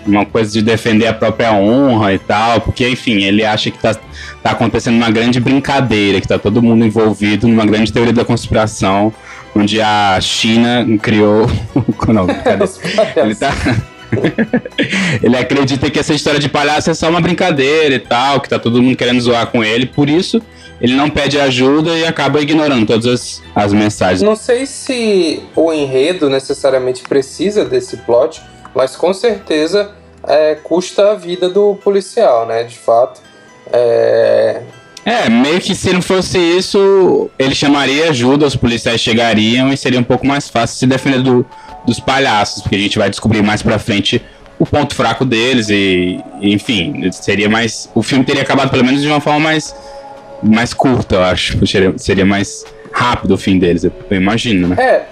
uma 0.06 0.26
coisa 0.26 0.52
de 0.52 0.62
defender 0.62 1.08
a 1.08 1.14
própria 1.14 1.54
honra 1.54 2.14
e 2.14 2.20
tal, 2.20 2.62
porque, 2.62 2.88
enfim, 2.88 3.24
ele 3.24 3.44
acha 3.44 3.72
que 3.72 3.80
tá, 3.80 3.96
tá 4.44 4.52
acontecendo 4.52 4.96
uma 4.96 5.10
grande 5.10 5.40
brincadeira, 5.40 6.22
que 6.22 6.28
tá 6.28 6.38
todo 6.38 6.62
mundo 6.62 6.86
envolvido 6.86 7.48
numa 7.48 7.66
grande 7.66 7.92
teoria 7.92 8.14
da 8.14 8.26
conspiração 8.26 9.14
onde 9.56 9.82
a 9.82 10.20
China 10.22 10.86
criou. 11.02 11.48
Não, 12.08 12.28
ele 13.24 13.36
tá. 13.36 13.54
ele 15.24 15.38
acredita 15.38 15.90
que 15.90 16.00
essa 16.00 16.14
história 16.14 16.40
de 16.40 16.50
palhaço 16.50 16.90
é 16.90 16.94
só 16.94 17.10
uma 17.10 17.22
brincadeira 17.22 17.96
e 17.96 18.00
tal, 18.00 18.40
que 18.40 18.50
tá 18.50 18.60
todo 18.60 18.82
mundo 18.82 18.96
querendo 18.96 19.20
zoar 19.20 19.48
com 19.48 19.64
ele, 19.64 19.86
por 19.86 20.10
isso 20.10 20.42
ele 20.80 20.94
não 20.94 21.10
pede 21.10 21.40
ajuda 21.40 21.98
e 21.98 22.06
acaba 22.06 22.42
ignorando 22.42 22.86
todas 22.86 23.06
as, 23.06 23.44
as 23.56 23.74
mensagens. 23.74 24.22
Não 24.22 24.36
sei 24.36 24.66
se 24.66 25.42
o 25.56 25.72
enredo 25.72 26.30
necessariamente 26.30 27.02
precisa 27.04 27.64
desse 27.64 27.98
plot, 27.98 28.42
mas 28.76 28.96
com 28.96 29.14
certeza 29.14 29.92
é, 30.28 30.56
custa 30.56 31.12
a 31.12 31.16
vida 31.16 31.50
do 31.50 31.76
policial, 31.76 32.46
né? 32.46 32.64
De 32.64 32.78
fato. 32.78 33.22
É, 33.72 34.62
é, 35.06 35.30
meio 35.30 35.60
que 35.60 35.76
se 35.76 35.94
não 35.94 36.02
fosse 36.02 36.38
isso, 36.40 37.30
ele 37.38 37.54
chamaria 37.54 38.10
ajuda, 38.10 38.48
os 38.48 38.56
policiais 38.56 39.00
chegariam 39.00 39.72
e 39.72 39.78
seria 39.78 40.00
um 40.00 40.04
pouco 40.04 40.26
mais 40.26 40.50
fácil 40.50 40.78
se 40.80 40.88
defender 40.88 41.22
do, 41.22 41.46
dos 41.86 42.00
palhaços, 42.00 42.64
porque 42.64 42.76
a 42.76 42.80
gente 42.80 42.98
vai 42.98 43.10
descobrir 43.10 43.44
mais 43.44 43.62
pra 43.62 43.78
frente 43.78 44.20
o 44.58 44.66
ponto 44.66 44.96
fraco 44.96 45.24
deles 45.24 45.70
e, 45.70 46.20
enfim, 46.42 47.12
seria 47.12 47.48
mais. 47.48 47.88
O 47.94 48.02
filme 48.02 48.24
teria 48.24 48.42
acabado 48.42 48.72
pelo 48.72 48.84
menos 48.84 49.02
de 49.02 49.08
uma 49.08 49.22
forma 49.22 49.40
mais, 49.40 49.76
mais 50.42 50.74
curta, 50.74 51.16
eu 51.16 51.24
acho. 51.24 51.66
Seria, 51.68 51.94
seria 51.98 52.26
mais 52.26 52.66
rápido 52.92 53.36
o 53.36 53.38
fim 53.38 53.60
deles, 53.60 53.84
eu 53.84 53.92
imagino, 54.10 54.70
né? 54.70 54.76
É, 54.80 55.06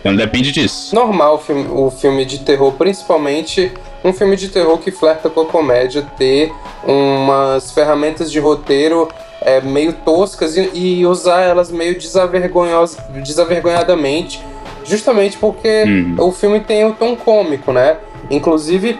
então 0.00 0.14
depende 0.14 0.52
disso. 0.52 0.94
Normal 0.94 1.34
o 1.34 1.38
filme, 1.38 1.66
o 1.70 1.90
filme 1.90 2.24
de 2.24 2.38
terror, 2.38 2.72
principalmente 2.72 3.72
um 4.04 4.12
filme 4.12 4.36
de 4.36 4.48
terror 4.48 4.78
que 4.78 4.90
flerta 4.90 5.28
com 5.28 5.40
a 5.40 5.46
comédia, 5.46 6.06
ter 6.16 6.52
umas 6.86 7.72
ferramentas 7.72 8.30
de 8.30 8.38
roteiro 8.38 9.08
é, 9.40 9.60
meio 9.60 9.92
toscas 9.92 10.56
e, 10.56 10.70
e, 10.74 11.06
usar 11.06 11.42
elas 11.42 11.70
meio 11.70 11.98
desavergonhadamente, 11.98 14.40
justamente 14.84 15.36
porque 15.36 15.84
uhum. 15.84 16.16
o 16.18 16.32
filme 16.32 16.60
tem 16.60 16.84
o 16.84 16.92
tom 16.92 17.16
cômico, 17.16 17.72
né? 17.72 17.96
Inclusive, 18.30 18.98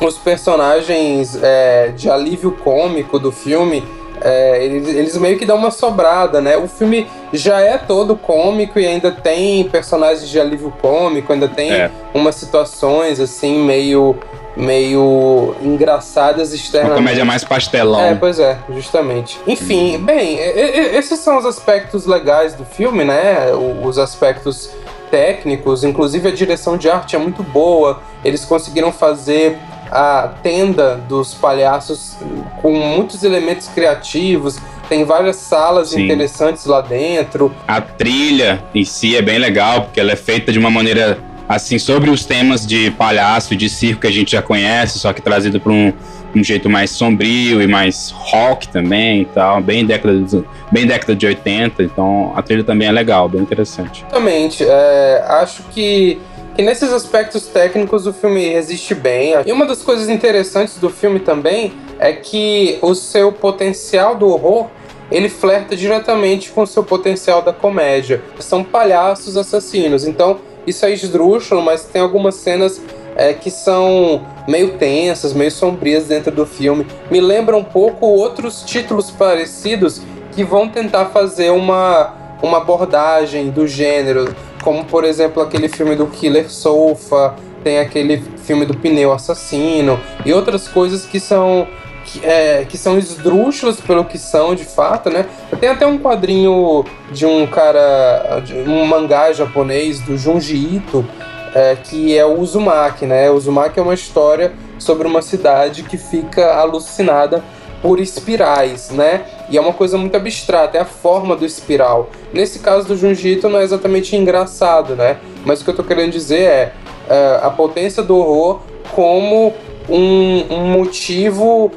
os 0.00 0.16
personagens 0.18 1.38
é, 1.42 1.92
de 1.96 2.10
alívio 2.10 2.52
cômico 2.52 3.18
do 3.18 3.32
filme 3.32 3.82
é, 4.20 4.64
eles, 4.64 4.88
eles, 4.88 5.16
meio 5.18 5.38
que 5.38 5.44
dão 5.44 5.56
uma 5.56 5.70
sobrada, 5.70 6.40
né? 6.40 6.56
O 6.56 6.66
filme 6.66 7.06
já 7.32 7.60
é 7.60 7.78
todo 7.78 8.16
cômico 8.16 8.78
e 8.78 8.86
ainda 8.86 9.10
tem 9.10 9.64
personagens 9.64 10.28
de 10.28 10.40
alívio 10.40 10.72
cômico, 10.80 11.32
ainda 11.32 11.48
tem 11.48 11.72
é. 11.72 11.90
umas 12.14 12.34
situações 12.34 13.20
assim 13.20 13.58
meio 13.58 14.16
meio 14.56 15.54
engraçadas 15.60 16.54
externamente. 16.54 16.92
Uma 16.92 17.02
comédia 17.02 17.24
mais 17.26 17.44
pastelão. 17.44 18.00
É, 18.00 18.14
pois 18.14 18.40
é, 18.40 18.56
justamente. 18.70 19.38
Enfim, 19.46 19.98
bem, 19.98 20.38
esses 20.38 21.20
são 21.20 21.36
os 21.36 21.44
aspectos 21.44 22.06
legais 22.06 22.54
do 22.54 22.64
filme, 22.64 23.04
né? 23.04 23.52
Os 23.84 23.98
aspectos 23.98 24.70
técnicos, 25.10 25.84
inclusive 25.84 26.28
a 26.28 26.32
direção 26.32 26.76
de 26.76 26.88
arte 26.88 27.14
é 27.14 27.18
muito 27.18 27.42
boa. 27.42 28.00
Eles 28.24 28.44
conseguiram 28.46 28.90
fazer 28.90 29.58
a 29.90 30.34
tenda 30.42 30.96
dos 31.08 31.34
palhaços 31.34 32.16
com 32.60 32.72
muitos 32.72 33.22
elementos 33.22 33.68
criativos. 33.68 34.58
Tem 34.88 35.04
várias 35.04 35.36
salas 35.36 35.90
Sim. 35.90 36.04
interessantes 36.04 36.64
lá 36.66 36.80
dentro. 36.80 37.52
A 37.66 37.80
trilha 37.80 38.62
em 38.74 38.84
si 38.84 39.16
é 39.16 39.22
bem 39.22 39.38
legal, 39.38 39.82
porque 39.82 39.98
ela 39.98 40.12
é 40.12 40.16
feita 40.16 40.52
de 40.52 40.58
uma 40.58 40.70
maneira 40.70 41.18
assim 41.48 41.78
sobre 41.78 42.10
os 42.10 42.24
temas 42.24 42.66
de 42.66 42.90
palhaço 42.92 43.54
e 43.54 43.56
de 43.56 43.68
circo 43.68 44.02
que 44.02 44.06
a 44.06 44.12
gente 44.12 44.32
já 44.32 44.42
conhece, 44.42 44.98
só 44.98 45.12
que 45.12 45.22
trazido 45.22 45.60
para 45.60 45.72
um, 45.72 45.92
um 46.34 46.42
jeito 46.42 46.68
mais 46.68 46.90
sombrio 46.90 47.62
e 47.62 47.66
mais 47.66 48.10
rock 48.10 48.68
também 48.68 49.22
e 49.22 49.24
tal, 49.26 49.60
bem 49.60 49.84
década 49.84 50.18
de, 50.18 50.44
bem 50.70 50.86
década 50.86 51.14
de 51.14 51.26
80, 51.26 51.82
então 51.82 52.32
a 52.34 52.42
trilha 52.42 52.64
também 52.64 52.88
é 52.88 52.92
legal, 52.92 53.28
bem 53.28 53.40
interessante. 53.40 54.04
Exatamente, 54.08 54.64
é, 54.64 55.24
acho 55.28 55.62
que 55.64 56.20
que 56.56 56.62
nesses 56.62 56.90
aspectos 56.90 57.46
técnicos 57.48 58.06
o 58.06 58.14
filme 58.14 58.48
resiste 58.48 58.94
bem. 58.94 59.34
E 59.44 59.52
uma 59.52 59.66
das 59.66 59.82
coisas 59.82 60.08
interessantes 60.08 60.78
do 60.78 60.88
filme 60.88 61.20
também 61.20 61.74
é 61.98 62.14
que 62.14 62.78
o 62.80 62.94
seu 62.94 63.30
potencial 63.30 64.16
do 64.16 64.26
horror 64.28 64.68
ele 65.10 65.28
flerta 65.28 65.76
diretamente 65.76 66.50
com 66.50 66.62
o 66.62 66.66
seu 66.66 66.82
potencial 66.82 67.42
da 67.42 67.52
comédia. 67.52 68.22
São 68.40 68.64
palhaços 68.64 69.36
assassinos, 69.36 70.06
então 70.06 70.38
isso 70.66 70.86
é 70.86 70.92
esdrúxulo, 70.92 71.60
mas 71.60 71.84
tem 71.84 72.00
algumas 72.00 72.36
cenas 72.36 72.80
é, 73.14 73.34
que 73.34 73.50
são 73.50 74.26
meio 74.48 74.78
tensas, 74.78 75.34
meio 75.34 75.50
sombrias 75.50 76.06
dentro 76.06 76.32
do 76.32 76.46
filme. 76.46 76.86
Me 77.10 77.20
lembra 77.20 77.54
um 77.54 77.64
pouco 77.64 78.06
outros 78.06 78.62
títulos 78.62 79.10
parecidos 79.10 80.00
que 80.32 80.42
vão 80.42 80.68
tentar 80.68 81.06
fazer 81.06 81.50
uma, 81.50 82.14
uma 82.42 82.56
abordagem 82.56 83.50
do 83.50 83.66
gênero 83.66 84.34
como 84.66 84.84
por 84.84 85.04
exemplo 85.04 85.40
aquele 85.40 85.68
filme 85.68 85.94
do 85.94 86.08
Killer 86.08 86.50
Sofa, 86.50 87.36
tem 87.62 87.78
aquele 87.78 88.20
filme 88.38 88.66
do 88.66 88.76
Pneu 88.76 89.12
Assassino 89.12 89.96
e 90.24 90.32
outras 90.32 90.66
coisas 90.66 91.06
que 91.06 91.20
são 91.20 91.68
que, 92.04 92.26
é, 92.26 92.64
que 92.68 92.76
são 92.76 92.98
esdrúxulas 92.98 93.80
pelo 93.80 94.04
que 94.04 94.18
são 94.18 94.56
de 94.56 94.64
fato, 94.64 95.08
né? 95.08 95.24
Tem 95.60 95.68
até 95.68 95.86
um 95.86 95.96
quadrinho 95.98 96.84
de 97.12 97.24
um 97.24 97.46
cara, 97.46 98.40
de 98.44 98.54
um 98.54 98.84
mangá 98.86 99.32
japonês 99.32 100.00
do 100.00 100.18
Junji 100.18 100.56
Ito, 100.56 101.06
é, 101.54 101.76
que 101.76 102.18
é 102.18 102.24
o 102.24 102.40
Uzumaki, 102.40 103.06
né? 103.06 103.30
O 103.30 103.34
Uzumaki 103.34 103.78
é 103.78 103.82
uma 103.82 103.94
história 103.94 104.52
sobre 104.80 105.06
uma 105.06 105.22
cidade 105.22 105.84
que 105.84 105.96
fica 105.96 106.54
alucinada 106.56 107.42
por 107.80 108.00
espirais, 108.00 108.90
né? 108.90 109.24
E 109.48 109.56
é 109.56 109.60
uma 109.60 109.72
coisa 109.72 109.96
muito 109.96 110.16
abstrata, 110.16 110.76
é 110.76 110.80
a 110.80 110.84
forma 110.84 111.36
do 111.36 111.44
espiral. 111.44 112.10
Nesse 112.32 112.58
caso 112.58 112.88
do 112.88 112.96
Junjito 112.96 113.48
não 113.48 113.60
é 113.60 113.62
exatamente 113.62 114.16
engraçado, 114.16 114.96
né? 114.96 115.18
Mas 115.44 115.60
o 115.60 115.64
que 115.64 115.70
eu 115.70 115.76
tô 115.76 115.84
querendo 115.84 116.10
dizer 116.10 116.40
é 116.40 116.72
uh, 117.08 117.46
a 117.46 117.50
potência 117.50 118.02
do 118.02 118.16
horror 118.16 118.60
como 118.92 119.54
um, 119.88 120.54
um 120.54 120.66
motivo 120.66 121.70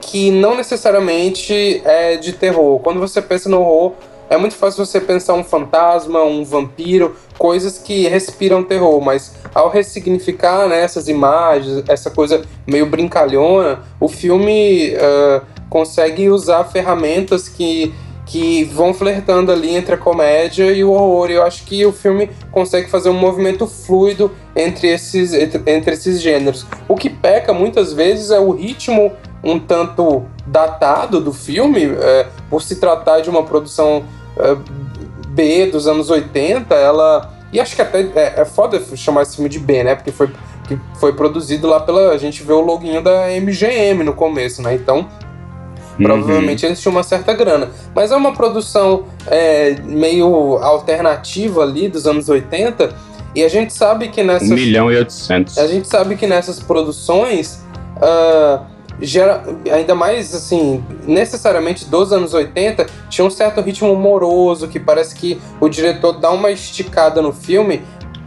que 0.00 0.30
não 0.30 0.56
necessariamente 0.56 1.82
é 1.84 2.16
de 2.16 2.32
terror. 2.32 2.78
Quando 2.80 3.00
você 3.00 3.20
pensa 3.20 3.48
no 3.48 3.60
horror, 3.60 3.92
é 4.28 4.36
muito 4.36 4.54
fácil 4.54 4.84
você 4.84 5.00
pensar 5.00 5.34
um 5.34 5.42
fantasma, 5.42 6.22
um 6.22 6.44
vampiro, 6.44 7.16
coisas 7.36 7.78
que 7.78 8.06
respiram 8.06 8.62
terror, 8.62 9.00
mas 9.00 9.34
ao 9.52 9.68
ressignificar 9.68 10.68
né, 10.68 10.82
essas 10.82 11.08
imagens, 11.08 11.82
essa 11.88 12.10
coisa 12.10 12.42
meio 12.64 12.86
brincalhona, 12.86 13.80
o 13.98 14.06
filme 14.08 14.94
uh, 14.94 15.44
consegue 15.70 16.28
usar 16.28 16.64
ferramentas 16.64 17.48
que, 17.48 17.94
que 18.26 18.64
vão 18.64 18.92
flertando 18.92 19.50
ali 19.50 19.74
entre 19.74 19.94
a 19.94 19.98
comédia 19.98 20.70
e 20.72 20.84
o 20.84 20.90
horror. 20.90 21.30
Eu 21.30 21.42
acho 21.44 21.64
que 21.64 21.86
o 21.86 21.92
filme 21.92 22.28
consegue 22.50 22.90
fazer 22.90 23.08
um 23.08 23.18
movimento 23.18 23.66
fluido 23.66 24.30
entre 24.54 24.88
esses, 24.88 25.32
entre, 25.32 25.62
entre 25.72 25.94
esses 25.94 26.20
gêneros. 26.20 26.66
O 26.88 26.96
que 26.96 27.08
peca 27.08 27.54
muitas 27.54 27.92
vezes 27.92 28.30
é 28.30 28.40
o 28.40 28.50
ritmo 28.50 29.12
um 29.42 29.58
tanto 29.58 30.24
datado 30.46 31.20
do 31.20 31.32
filme, 31.32 31.84
é, 31.84 32.26
por 32.50 32.62
se 32.62 32.76
tratar 32.76 33.20
de 33.20 33.30
uma 33.30 33.42
produção 33.42 34.04
é, 34.36 34.56
B 35.28 35.66
dos 35.66 35.86
anos 35.86 36.10
80, 36.10 36.74
ela. 36.74 37.32
E 37.52 37.60
acho 37.60 37.74
que 37.74 37.82
até 37.82 38.00
é, 38.00 38.40
é 38.40 38.44
foda 38.44 38.80
chamar 38.96 39.22
esse 39.22 39.36
filme 39.36 39.48
de 39.48 39.58
B, 39.58 39.82
né? 39.82 39.94
Porque 39.94 40.12
foi, 40.12 40.28
que 40.68 40.78
foi 40.98 41.12
produzido 41.12 41.66
lá 41.66 41.80
pela. 41.80 42.10
A 42.10 42.18
gente 42.18 42.42
vê 42.42 42.52
o 42.52 42.60
loginho 42.60 43.02
da 43.02 43.28
MGM 43.28 44.04
no 44.04 44.12
começo, 44.12 44.62
né? 44.62 44.74
Então. 44.74 45.08
Uhum. 46.00 46.04
Provavelmente 46.04 46.64
eles 46.64 46.80
tinham 46.80 46.92
uma 46.92 47.02
certa 47.02 47.34
grana. 47.34 47.70
Mas 47.94 48.10
é 48.10 48.16
uma 48.16 48.32
produção 48.32 49.04
é, 49.26 49.76
meio 49.84 50.56
alternativa 50.58 51.62
ali 51.62 51.88
dos 51.88 52.06
anos 52.06 52.28
80. 52.28 52.94
E 53.34 53.44
a 53.44 53.48
gente 53.48 53.72
sabe 53.72 54.08
que 54.08 54.22
nessas. 54.22 54.50
1 54.50 54.54
milhão 54.54 54.90
e 54.90 54.96
800. 54.96 55.58
A 55.58 55.66
gente 55.66 55.86
sabe 55.86 56.16
que 56.16 56.26
nessas 56.26 56.58
produções. 56.58 57.62
Uh, 57.96 58.64
gera, 59.00 59.42
ainda 59.72 59.94
mais 59.94 60.34
assim, 60.34 60.82
necessariamente 61.06 61.86
dos 61.86 62.12
anos 62.12 62.34
80, 62.34 62.86
tinha 63.08 63.24
um 63.24 63.30
certo 63.30 63.60
ritmo 63.60 63.94
moroso 63.96 64.68
que 64.68 64.78
parece 64.78 65.14
que 65.14 65.38
o 65.58 65.68
diretor 65.68 66.12
dá 66.12 66.30
uma 66.30 66.50
esticada 66.50 67.22
no 67.22 67.32
filme. 67.32 67.82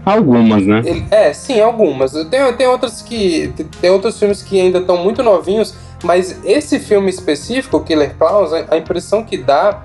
Algumas, 0.06 0.66
né? 0.66 0.82
Ele, 0.84 1.06
é, 1.10 1.32
sim, 1.32 1.62
algumas. 1.62 2.12
Tem, 2.30 2.54
tem 2.54 2.68
outras 2.68 3.02
que. 3.02 3.54
Tem 3.80 3.90
outros 3.90 4.20
filmes 4.20 4.42
que 4.42 4.60
ainda 4.60 4.80
estão 4.80 4.98
muito 4.98 5.24
novinhos, 5.24 5.76
mas 6.04 6.38
esse 6.44 6.80
filme 6.80 7.10
específico, 7.10 7.80
Killer 7.82 8.16
Clowns, 8.18 8.52
a 8.70 8.78
impressão 8.78 9.24
que 9.24 9.38
dá 9.38 9.84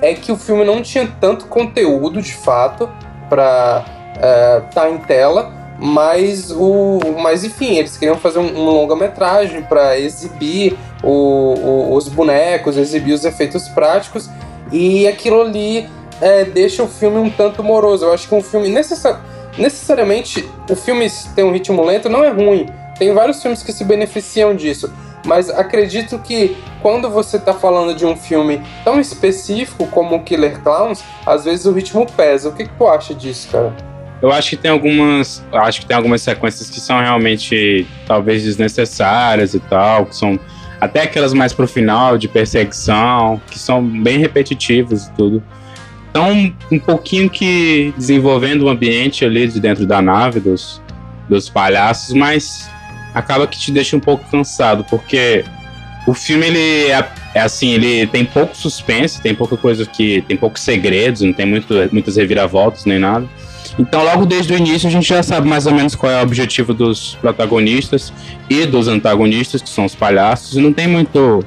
é 0.00 0.14
que 0.14 0.32
o 0.32 0.36
filme 0.36 0.64
não 0.64 0.82
tinha 0.82 1.10
tanto 1.20 1.46
conteúdo 1.46 2.20
de 2.20 2.34
fato 2.34 2.88
para 3.28 3.84
estar 4.14 4.58
uh, 4.58 4.74
tá 4.74 4.90
em 4.90 4.98
tela 4.98 5.62
mas 5.78 6.50
o 6.50 7.00
mas 7.20 7.44
enfim 7.44 7.76
eles 7.76 7.96
queriam 7.96 8.16
fazer 8.16 8.38
um, 8.38 8.56
um 8.56 8.64
longa-metragem 8.64 9.62
para 9.62 9.98
exibir 9.98 10.76
o, 11.02 11.08
o, 11.08 11.94
os 11.94 12.08
bonecos 12.08 12.76
exibir 12.76 13.14
os 13.14 13.24
efeitos 13.24 13.68
práticos 13.68 14.28
e 14.70 15.06
aquilo 15.06 15.42
ali 15.42 15.88
é, 16.22 16.44
deixa 16.44 16.84
o 16.84 16.88
filme 16.88 17.18
um 17.18 17.28
tanto 17.28 17.64
moroso. 17.64 18.04
Eu 18.04 18.12
acho 18.12 18.28
que 18.28 18.34
um 18.34 18.40
filme 18.40 18.68
necessar, 18.68 19.20
necessariamente 19.58 20.48
o 20.70 20.76
filme 20.76 21.10
tem 21.34 21.44
um 21.44 21.52
ritmo 21.52 21.84
lento 21.84 22.08
não 22.08 22.22
é 22.22 22.30
ruim. 22.30 22.68
Tem 22.96 23.12
vários 23.12 23.42
filmes 23.42 23.62
que 23.62 23.72
se 23.72 23.84
beneficiam 23.84 24.54
disso 24.54 24.90
mas 25.24 25.48
acredito 25.50 26.18
que 26.18 26.56
quando 26.80 27.08
você 27.08 27.36
está 27.36 27.54
falando 27.54 27.94
de 27.94 28.04
um 28.04 28.16
filme 28.16 28.60
tão 28.84 29.00
específico 29.00 29.86
como 29.86 30.22
Killer 30.22 30.60
Clowns, 30.60 31.02
às 31.24 31.44
vezes 31.44 31.66
o 31.66 31.72
ritmo 31.72 32.06
pesa. 32.06 32.48
O 32.48 32.52
que, 32.52 32.64
que 32.64 32.74
tu 32.74 32.86
acha 32.86 33.14
disso, 33.14 33.48
cara? 33.50 33.72
Eu 34.20 34.30
acho 34.30 34.50
que 34.50 34.56
tem 34.56 34.70
algumas. 34.70 35.44
Acho 35.52 35.80
que 35.80 35.86
tem 35.86 35.96
algumas 35.96 36.22
sequências 36.22 36.70
que 36.70 36.80
são 36.80 37.00
realmente 37.00 37.86
talvez 38.06 38.42
desnecessárias 38.44 39.54
e 39.54 39.60
tal, 39.60 40.06
que 40.06 40.14
são 40.14 40.38
até 40.80 41.02
aquelas 41.02 41.32
mais 41.32 41.52
pro 41.52 41.66
final 41.66 42.18
de 42.18 42.28
perseguição, 42.28 43.40
que 43.48 43.58
são 43.58 43.82
bem 43.82 44.18
repetitivas 44.18 45.06
e 45.06 45.12
tudo. 45.12 45.42
Então, 46.10 46.54
um 46.70 46.78
pouquinho 46.78 47.30
que 47.30 47.94
desenvolvendo 47.96 48.62
o 48.62 48.68
ambiente 48.68 49.24
ali 49.24 49.48
de 49.48 49.58
dentro 49.58 49.86
da 49.86 50.02
nave 50.02 50.40
dos, 50.40 50.82
dos 51.28 51.48
palhaços, 51.48 52.14
mas 52.14 52.70
acaba 53.14 53.46
que 53.46 53.58
te 53.58 53.70
deixa 53.70 53.96
um 53.96 54.00
pouco 54.00 54.24
cansado, 54.30 54.84
porque 54.84 55.44
o 56.06 56.14
filme 56.14 56.46
ele 56.46 56.90
é, 56.90 57.08
é, 57.34 57.40
assim, 57.40 57.70
ele 57.70 58.06
tem 58.06 58.24
pouco 58.24 58.56
suspense, 58.56 59.20
tem 59.20 59.34
pouca 59.34 59.56
coisa 59.56 59.86
que 59.86 60.22
tem 60.22 60.36
poucos 60.36 60.62
segredos, 60.62 61.22
não 61.22 61.32
tem 61.32 61.46
muito, 61.46 61.74
muitas 61.92 62.16
reviravoltas 62.16 62.84
nem 62.84 62.98
nada. 62.98 63.28
Então, 63.78 64.04
logo 64.04 64.26
desde 64.26 64.52
o 64.52 64.56
início, 64.56 64.88
a 64.88 64.92
gente 64.92 65.08
já 65.08 65.22
sabe 65.22 65.48
mais 65.48 65.66
ou 65.66 65.72
menos 65.72 65.94
qual 65.94 66.12
é 66.12 66.18
o 66.20 66.22
objetivo 66.22 66.74
dos 66.74 67.16
protagonistas 67.20 68.12
e 68.50 68.66
dos 68.66 68.86
antagonistas, 68.86 69.62
que 69.62 69.68
são 69.68 69.86
os 69.86 69.94
palhaços, 69.94 70.56
e 70.56 70.60
não 70.60 70.72
tem 70.72 70.86
muito 70.86 71.42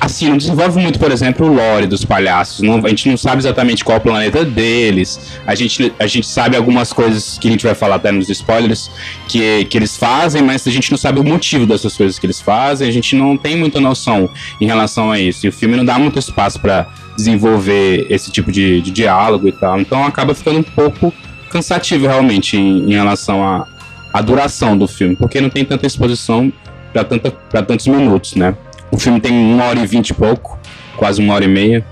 assim, 0.00 0.30
não 0.30 0.38
desenvolve 0.38 0.80
muito, 0.80 0.98
por 0.98 1.12
exemplo, 1.12 1.46
o 1.46 1.52
lore 1.52 1.86
dos 1.86 2.04
palhaços. 2.04 2.60
Não, 2.60 2.84
a 2.84 2.88
gente 2.88 3.08
não 3.08 3.18
sabe 3.18 3.42
exatamente 3.42 3.84
qual 3.84 3.96
é 3.96 3.98
o 3.98 4.02
planeta 4.02 4.44
deles. 4.44 5.20
A 5.46 5.54
gente, 5.54 5.92
a 5.98 6.06
gente 6.06 6.26
sabe 6.26 6.56
algumas 6.56 6.92
coisas 6.92 7.36
que 7.38 7.48
a 7.48 7.50
gente 7.50 7.64
vai 7.64 7.74
falar 7.74 7.96
até 7.96 8.10
nos 8.10 8.30
spoilers 8.30 8.90
que, 9.28 9.66
que 9.66 9.76
eles 9.76 9.96
fazem, 9.98 10.42
mas 10.42 10.66
a 10.66 10.70
gente 10.70 10.90
não 10.90 10.96
sabe 10.96 11.20
o 11.20 11.24
motivo 11.24 11.66
dessas 11.66 11.94
coisas 11.96 12.18
que 12.18 12.24
eles 12.24 12.40
fazem. 12.40 12.88
A 12.88 12.92
gente 12.92 13.14
não 13.14 13.36
tem 13.36 13.56
muita 13.56 13.78
noção 13.78 14.30
em 14.58 14.66
relação 14.66 15.12
a 15.12 15.20
isso. 15.20 15.44
E 15.44 15.50
o 15.50 15.52
filme 15.52 15.76
não 15.76 15.84
dá 15.84 15.98
muito 15.98 16.18
espaço 16.18 16.58
para 16.58 16.86
desenvolver 17.14 18.06
esse 18.08 18.30
tipo 18.30 18.50
de, 18.50 18.80
de, 18.80 18.90
diálogo 18.90 19.46
e 19.48 19.52
tal. 19.52 19.78
Então 19.78 20.02
acaba 20.04 20.34
ficando 20.34 20.60
um 20.60 20.62
pouco 20.62 21.12
cansativo 21.50 22.06
realmente 22.06 22.56
em, 22.56 22.90
em 22.90 22.92
relação 22.92 23.44
à 23.44 23.66
a, 24.14 24.18
a 24.18 24.22
duração 24.22 24.78
do 24.78 24.88
filme, 24.88 25.14
porque 25.14 25.40
não 25.40 25.50
tem 25.50 25.64
tanta 25.64 25.86
exposição 25.86 26.50
para 26.92 27.62
tantos 27.62 27.86
minutos, 27.86 28.34
né? 28.34 28.54
O 28.90 28.98
filme 28.98 29.20
tem 29.20 29.32
uma 29.32 29.64
hora 29.64 29.78
e 29.78 29.86
vinte 29.86 30.10
e 30.10 30.14
pouco, 30.14 30.58
quase 30.96 31.20
uma 31.20 31.34
hora 31.34 31.44
e 31.44 31.48
meia. 31.48 31.84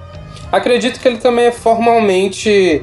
Acredito 0.50 0.98
que 1.00 1.06
ele 1.06 1.18
também 1.18 1.46
é 1.46 1.52
formalmente 1.52 2.82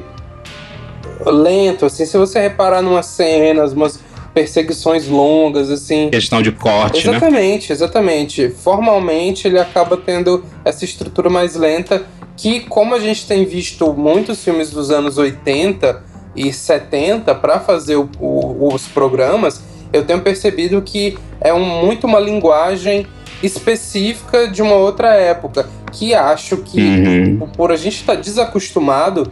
lento, 1.24 1.86
assim, 1.86 2.06
se 2.06 2.16
você 2.16 2.40
reparar 2.40 2.82
numas 2.82 3.06
cenas, 3.06 3.72
umas 3.72 4.00
perseguições 4.32 5.08
longas, 5.08 5.70
assim. 5.70 6.10
Questão 6.10 6.42
de 6.42 6.52
corte, 6.52 6.98
exatamente, 7.00 7.08
né? 7.08 7.16
Exatamente, 7.16 7.72
exatamente. 7.72 8.48
Formalmente 8.50 9.48
ele 9.48 9.58
acaba 9.58 9.96
tendo 9.96 10.44
essa 10.64 10.84
estrutura 10.84 11.30
mais 11.30 11.56
lenta, 11.56 12.04
que 12.36 12.60
como 12.60 12.94
a 12.94 12.98
gente 12.98 13.26
tem 13.26 13.44
visto 13.44 13.92
muitos 13.94 14.44
filmes 14.44 14.70
dos 14.70 14.90
anos 14.90 15.16
80 15.16 16.04
e 16.36 16.52
70 16.52 17.34
para 17.34 17.58
fazer 17.58 17.96
o, 17.96 18.08
o, 18.20 18.74
os 18.74 18.86
programas, 18.86 19.62
eu 19.90 20.04
tenho 20.04 20.20
percebido 20.20 20.82
que 20.82 21.16
é 21.40 21.54
um, 21.54 21.64
muito 21.84 22.06
uma 22.06 22.20
linguagem 22.20 23.06
específica 23.42 24.48
de 24.48 24.62
uma 24.62 24.74
outra 24.74 25.14
época, 25.14 25.68
que 25.92 26.14
acho 26.14 26.58
que 26.58 26.80
uhum. 26.80 27.48
por 27.56 27.70
a 27.70 27.76
gente 27.76 27.96
estar 27.96 28.16
tá 28.16 28.20
desacostumado, 28.20 29.30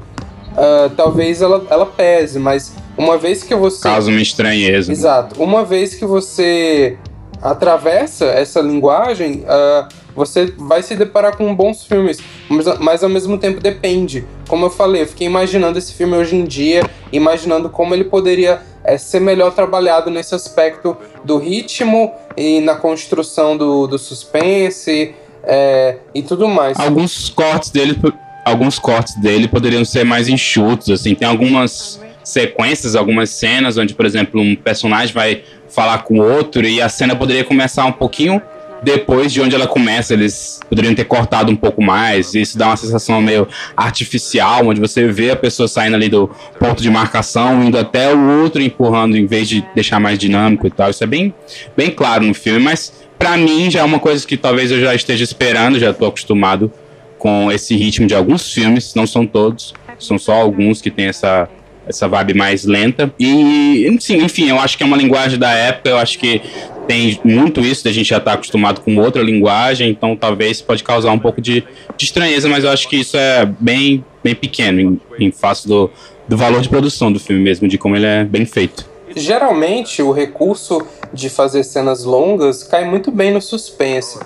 uh, 0.52 0.90
talvez 0.96 1.42
ela, 1.42 1.64
ela 1.70 1.86
pese, 1.86 2.38
mas 2.38 2.74
uma 2.96 3.18
vez 3.18 3.42
que 3.42 3.54
você. 3.54 3.82
Causa 3.82 4.10
uma 4.10 4.22
estranheza. 4.22 4.90
Exato. 4.90 5.42
Uma 5.42 5.64
vez 5.64 5.94
que 5.94 6.04
você 6.04 6.96
atravessa 7.42 8.26
essa 8.26 8.60
linguagem, 8.60 9.44
uh, 9.44 9.88
você 10.14 10.46
vai 10.56 10.82
se 10.82 10.94
deparar 10.94 11.36
com 11.36 11.54
bons 11.54 11.84
filmes, 11.84 12.18
mas, 12.48 12.78
mas 12.78 13.02
ao 13.02 13.10
mesmo 13.10 13.36
tempo 13.36 13.60
depende. 13.60 14.24
Como 14.48 14.66
eu 14.66 14.70
falei, 14.70 15.02
eu 15.02 15.06
fiquei 15.06 15.26
imaginando 15.26 15.78
esse 15.78 15.92
filme 15.92 16.16
hoje 16.16 16.36
em 16.36 16.44
dia, 16.44 16.88
imaginando 17.12 17.68
como 17.68 17.94
ele 17.94 18.04
poderia 18.04 18.62
é, 18.84 18.98
ser 18.98 19.20
melhor 19.20 19.52
trabalhado 19.52 20.10
nesse 20.10 20.34
aspecto 20.34 20.96
do 21.24 21.38
ritmo 21.38 22.12
e 22.36 22.60
na 22.60 22.74
construção 22.74 23.56
do, 23.56 23.86
do 23.86 23.98
suspense 23.98 25.14
é, 25.42 25.96
e 26.14 26.22
tudo 26.22 26.46
mais. 26.46 26.78
Alguns 26.78 27.30
cortes 27.30 27.70
dele, 27.70 27.98
alguns 28.44 28.78
cortes 28.78 29.16
dele 29.16 29.48
poderiam 29.48 29.84
ser 29.84 30.04
mais 30.04 30.28
enxutos, 30.28 30.90
assim, 30.90 31.14
tem 31.14 31.26
algumas 31.26 32.00
sequências, 32.22 32.94
algumas 32.94 33.30
cenas 33.30 33.76
onde, 33.76 33.94
por 33.94 34.06
exemplo, 34.06 34.40
um 34.40 34.56
personagem 34.56 35.14
vai 35.14 35.42
falar 35.68 35.98
com 35.98 36.18
outro 36.18 36.66
e 36.66 36.80
a 36.80 36.88
cena 36.88 37.16
poderia 37.16 37.44
começar 37.44 37.84
um 37.84 37.92
pouquinho 37.92 38.40
depois 38.84 39.32
de 39.32 39.40
onde 39.40 39.54
ela 39.54 39.66
começa, 39.66 40.12
eles 40.12 40.60
poderiam 40.68 40.94
ter 40.94 41.04
cortado 41.04 41.50
um 41.50 41.56
pouco 41.56 41.82
mais. 41.82 42.34
Isso 42.34 42.58
dá 42.58 42.66
uma 42.68 42.76
sensação 42.76 43.20
meio 43.20 43.48
artificial, 43.76 44.66
onde 44.66 44.80
você 44.80 45.08
vê 45.08 45.30
a 45.30 45.36
pessoa 45.36 45.66
saindo 45.66 45.94
ali 45.94 46.08
do 46.08 46.30
ponto 46.58 46.82
de 46.82 46.90
marcação, 46.90 47.64
indo 47.64 47.78
até 47.78 48.14
o 48.14 48.42
outro 48.42 48.60
empurrando, 48.60 49.16
em 49.16 49.26
vez 49.26 49.48
de 49.48 49.64
deixar 49.74 49.98
mais 49.98 50.18
dinâmico 50.18 50.66
e 50.66 50.70
tal. 50.70 50.90
Isso 50.90 51.02
é 51.02 51.06
bem, 51.06 51.34
bem 51.76 51.90
claro 51.90 52.24
no 52.24 52.34
filme, 52.34 52.60
mas 52.60 52.92
para 53.18 53.36
mim 53.36 53.70
já 53.70 53.80
é 53.80 53.84
uma 53.84 53.98
coisa 53.98 54.26
que 54.26 54.36
talvez 54.36 54.70
eu 54.70 54.80
já 54.80 54.94
esteja 54.94 55.24
esperando, 55.24 55.78
já 55.78 55.90
estou 55.90 56.08
acostumado 56.08 56.70
com 57.18 57.50
esse 57.50 57.74
ritmo 57.74 58.06
de 58.06 58.14
alguns 58.14 58.52
filmes, 58.52 58.94
não 58.94 59.06
são 59.06 59.26
todos, 59.26 59.72
são 59.98 60.18
só 60.18 60.34
alguns 60.34 60.82
que 60.82 60.90
tem 60.90 61.06
essa 61.06 61.48
essa 61.86 62.08
vibe 62.08 62.34
mais 62.34 62.64
lenta. 62.64 63.12
E, 63.18 63.86
enfim, 63.88 64.48
eu 64.48 64.58
acho 64.58 64.76
que 64.76 64.82
é 64.82 64.86
uma 64.86 64.96
linguagem 64.96 65.38
da 65.38 65.52
época, 65.52 65.90
eu 65.90 65.98
acho 65.98 66.18
que 66.18 66.40
tem 66.86 67.18
muito 67.24 67.60
isso, 67.60 67.84
da 67.84 67.92
gente 67.92 68.08
já 68.08 68.18
estar 68.18 68.32
tá 68.32 68.34
acostumado 68.34 68.80
com 68.80 68.96
outra 68.96 69.22
linguagem, 69.22 69.90
então 69.90 70.14
talvez 70.16 70.60
pode 70.60 70.84
causar 70.84 71.12
um 71.12 71.18
pouco 71.18 71.40
de, 71.40 71.64
de 71.96 72.04
estranheza, 72.04 72.48
mas 72.48 72.64
eu 72.64 72.70
acho 72.70 72.88
que 72.88 72.96
isso 72.96 73.16
é 73.16 73.46
bem, 73.58 74.04
bem 74.22 74.34
pequeno 74.34 74.80
em, 74.80 75.00
em 75.18 75.32
face 75.32 75.66
do, 75.66 75.90
do 76.28 76.36
valor 76.36 76.60
de 76.60 76.68
produção 76.68 77.12
do 77.12 77.18
filme 77.18 77.42
mesmo, 77.42 77.66
de 77.68 77.78
como 77.78 77.96
ele 77.96 78.06
é 78.06 78.24
bem 78.24 78.44
feito. 78.44 78.86
Geralmente, 79.16 80.02
o 80.02 80.10
recurso 80.10 80.82
de 81.12 81.30
fazer 81.30 81.62
cenas 81.62 82.04
longas 82.04 82.64
cai 82.64 82.84
muito 82.84 83.10
bem 83.12 83.32
no 83.32 83.40
suspense. 83.40 84.18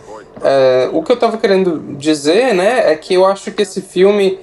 É, 0.42 0.88
o 0.92 1.02
que 1.02 1.12
eu 1.12 1.14
estava 1.14 1.36
querendo 1.36 1.96
dizer, 1.98 2.54
né, 2.54 2.90
é 2.92 2.96
que 2.96 3.14
eu 3.14 3.26
acho 3.26 3.50
que 3.50 3.62
esse 3.62 3.82
filme 3.82 4.38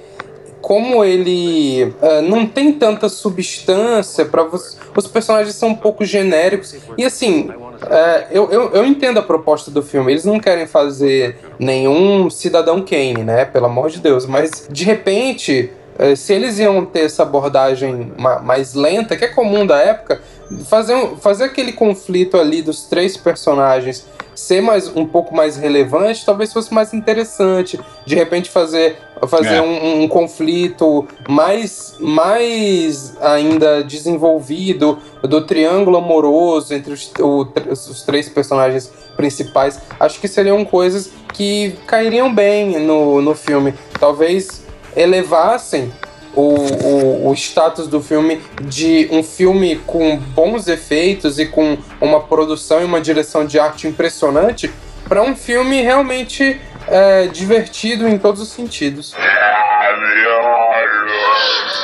como 0.60 1.04
ele 1.04 1.84
uh, 1.84 2.22
não 2.22 2.46
tem 2.46 2.72
tanta 2.72 3.08
substância 3.08 4.24
para 4.24 4.44
os 4.44 5.06
personagens 5.12 5.54
são 5.54 5.70
um 5.70 5.74
pouco 5.74 6.04
genéricos. 6.04 6.74
E 6.96 7.04
assim 7.04 7.48
uh, 7.50 8.26
eu, 8.30 8.50
eu, 8.50 8.70
eu, 8.72 8.84
entendo 8.84 9.18
a 9.18 9.22
proposta 9.22 9.70
do 9.70 9.82
filme. 9.82 10.12
Eles 10.12 10.24
não 10.24 10.40
querem 10.40 10.66
fazer 10.66 11.36
nenhum 11.58 12.28
cidadão 12.30 12.82
Kane 12.82 13.22
né? 13.24 13.44
Pelo 13.44 13.66
amor 13.66 13.90
de 13.90 14.00
Deus. 14.00 14.26
Mas 14.26 14.66
de 14.70 14.84
repente 14.84 15.70
uh, 15.98 16.16
se 16.16 16.32
eles 16.32 16.58
iam 16.58 16.84
ter 16.84 17.00
essa 17.00 17.22
abordagem 17.22 18.12
mais 18.42 18.74
lenta 18.74 19.16
que 19.16 19.24
é 19.24 19.28
comum 19.28 19.66
da 19.66 19.78
época 19.78 20.20
fazer, 20.64 20.96
fazer 21.20 21.44
aquele 21.44 21.72
conflito 21.72 22.36
ali 22.36 22.62
dos 22.62 22.82
três 22.82 23.16
personagens 23.16 24.06
ser 24.36 24.60
mais 24.60 24.94
um 24.94 25.06
pouco 25.06 25.34
mais 25.34 25.56
relevante, 25.56 26.24
talvez 26.24 26.52
fosse 26.52 26.72
mais 26.72 26.92
interessante. 26.92 27.80
De 28.04 28.14
repente 28.14 28.50
fazer, 28.50 28.98
fazer 29.26 29.56
é. 29.56 29.62
um, 29.62 30.02
um, 30.02 30.08
conflito 30.08 31.06
mais, 31.28 31.96
mais 31.98 33.16
ainda 33.20 33.82
desenvolvido 33.82 34.98
do 35.22 35.40
triângulo 35.46 35.96
amoroso 35.96 36.74
entre 36.74 36.92
os, 36.92 37.10
o, 37.18 37.46
os 37.70 38.02
três 38.02 38.28
personagens 38.28 38.90
principais. 39.16 39.80
Acho 39.98 40.20
que 40.20 40.28
seriam 40.28 40.64
coisas 40.64 41.10
que 41.32 41.74
cairiam 41.86 42.34
bem 42.34 42.78
no, 42.78 43.22
no 43.22 43.34
filme. 43.34 43.74
Talvez 43.98 44.64
elevassem 44.94 45.92
o, 46.34 46.54
o, 46.54 47.30
o 47.30 47.34
status 47.34 47.88
do 47.88 48.02
filme 48.02 48.40
de 48.62 49.08
um 49.10 49.22
filme 49.22 49.76
com 49.86 50.18
bons 50.18 50.68
efeitos 50.68 51.38
e 51.38 51.46
com 51.46 51.78
uma 52.00 52.20
produção 52.20 52.82
e 52.82 52.84
uma 52.84 53.00
direção 53.00 53.46
de 53.46 53.58
arte 53.58 53.88
impressionante 53.88 54.70
para 55.08 55.22
um 55.22 55.34
filme 55.34 55.80
realmente 55.80 56.60
é, 56.88 57.26
divertido 57.28 58.08
em 58.08 58.18
todos 58.18 58.40
os 58.40 58.48
sentidos. 58.48 59.14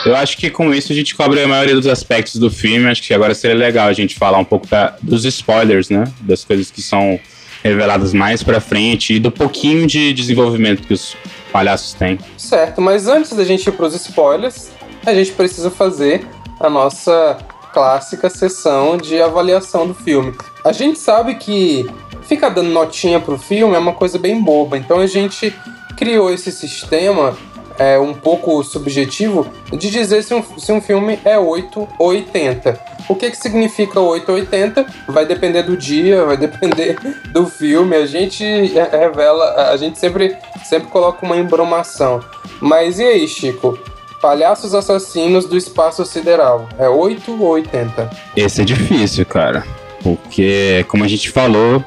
Eu 0.05 0.17
acho 0.17 0.37
que 0.37 0.51
com 0.51 0.75
isso 0.75 0.93
a 0.93 0.95
gente 0.95 1.15
cobre 1.15 1.41
a 1.43 1.47
maioria 1.47 1.75
dos 1.75 1.87
aspectos 1.87 2.37
do 2.37 2.51
filme. 2.51 2.91
Acho 2.91 3.03
que 3.03 3.15
agora 3.15 3.35
seria 3.35 3.57
legal 3.57 3.88
a 3.88 3.93
gente 3.93 4.17
falar 4.17 4.38
um 4.38 4.45
pouco 4.45 4.67
da, 4.67 4.97
dos 5.01 5.25
spoilers, 5.25 5.91
né? 5.91 6.05
Das 6.21 6.45
coisas 6.45 6.71
que 6.71 6.83
são 6.83 7.21
reveladas 7.62 8.12
mais 8.12 8.43
pra 8.43 8.61
frente 8.61 9.15
e 9.15 9.21
do 9.21 9.31
pouquinho 9.31 9.87
de 9.87 10.12
desenvolvimento 10.12 10.83
que 10.83 10.93
os 10.93 11.17
palhaços 11.53 11.93
têm. 11.95 12.19
Certo, 12.37 12.81
mas 12.81 13.07
antes 13.07 13.33
da 13.33 13.45
gente 13.45 13.69
ir 13.69 13.73
pros 13.73 13.95
spoilers, 13.95 14.71
a 15.07 15.15
gente 15.15 15.31
precisa 15.33 15.71
fazer 15.71 16.27
a 16.59 16.69
nossa 16.69 17.38
clássica 17.73 18.29
sessão 18.29 18.97
de 18.97 19.21
avaliação 19.21 19.87
do 19.87 19.95
filme. 19.95 20.35
A 20.65 20.73
gente 20.73 20.99
sabe 20.99 21.37
que 21.37 21.87
ficar 22.35 22.49
dando 22.49 22.71
notinha 22.71 23.21
pro 23.21 23.37
filme 23.37 23.75
é 23.75 23.79
uma 23.79 23.92
coisa 23.92 24.18
bem 24.18 24.40
boba, 24.42 24.79
então 24.79 24.99
a 24.99 25.07
gente 25.07 25.55
criou 25.95 26.33
esse 26.33 26.51
sistema 26.51 27.37
é, 27.79 27.99
um 27.99 28.14
pouco 28.14 28.64
subjetivo 28.64 29.47
de 29.71 29.90
dizer 29.90 30.23
se 30.23 30.33
um, 30.33 30.42
se 30.42 30.73
um 30.73 30.81
filme 30.81 31.18
é 31.27 31.38
8 31.38 31.88
ou 31.99 32.09
80. 32.09 32.81
O 33.07 33.14
que, 33.14 33.31
que 33.31 33.37
significa 33.37 34.01
8 34.01 34.29
ou 34.31 34.37
80? 34.37 34.87
Vai 35.09 35.27
depender 35.27 35.62
do 35.62 35.77
dia, 35.77 36.25
vai 36.25 36.38
depender 36.38 36.97
do 37.33 37.47
filme. 37.47 37.97
A 37.97 38.07
gente 38.07 38.42
revela, 38.90 39.71
a 39.71 39.77
gente 39.77 39.99
sempre, 39.99 40.35
sempre 40.64 40.88
coloca 40.88 41.27
uma 41.27 41.37
embromação. 41.37 42.21
Mas 42.61 42.99
e 42.99 43.05
aí, 43.05 43.29
Chico? 43.29 43.79
Palhaços 44.23 44.75
Assassinos 44.75 45.45
do 45.45 45.57
Espaço 45.57 46.07
Sideral. 46.07 46.66
É 46.79 46.88
8 46.88 47.33
ou 47.33 47.49
80? 47.51 48.09
Esse 48.35 48.62
é 48.62 48.64
difícil, 48.64 49.27
cara. 49.27 49.64
Porque, 50.03 50.85
como 50.88 51.05
a 51.05 51.09
gente 51.09 51.31
falou 51.31 51.85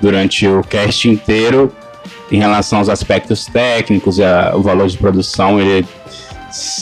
durante 0.00 0.46
o 0.46 0.62
cast 0.62 1.08
inteiro, 1.08 1.72
em 2.30 2.38
relação 2.38 2.78
aos 2.78 2.88
aspectos 2.88 3.46
técnicos 3.46 4.18
e 4.18 4.24
a, 4.24 4.52
o 4.54 4.62
valor 4.62 4.88
de 4.88 4.96
produção, 4.96 5.60
ele, 5.60 5.86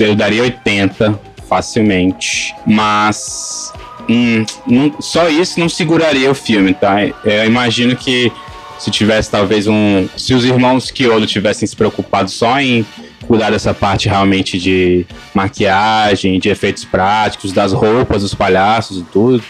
eu 0.00 0.14
daria 0.14 0.42
80 0.42 1.18
facilmente. 1.48 2.54
Mas 2.66 3.72
hum, 4.08 4.44
não, 4.66 4.94
só 5.00 5.28
isso 5.28 5.60
não 5.60 5.68
seguraria 5.68 6.30
o 6.30 6.34
filme, 6.34 6.74
tá? 6.74 7.04
Eu 7.24 7.46
imagino 7.46 7.94
que 7.96 8.32
se 8.78 8.90
tivesse 8.90 9.30
talvez 9.30 9.66
um. 9.66 10.08
Se 10.16 10.34
os 10.34 10.44
irmãos 10.44 10.90
Kyoto 10.90 11.26
tivessem 11.26 11.68
se 11.68 11.76
preocupado 11.76 12.30
só 12.30 12.60
em 12.60 12.84
cuidar 13.28 13.50
dessa 13.50 13.72
parte 13.72 14.08
realmente 14.08 14.58
de 14.58 15.06
maquiagem, 15.32 16.40
de 16.40 16.48
efeitos 16.48 16.84
práticos, 16.84 17.52
das 17.52 17.72
roupas 17.72 18.22
dos 18.22 18.34
palhaços 18.34 18.98
e 18.98 19.02
tudo, 19.04 19.42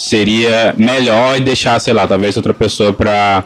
seria 0.00 0.74
melhor 0.78 1.36
e 1.36 1.40
deixar, 1.40 1.78
sei 1.78 1.92
lá, 1.92 2.06
talvez 2.06 2.34
outra 2.36 2.54
pessoa 2.54 2.90
para 2.92 3.44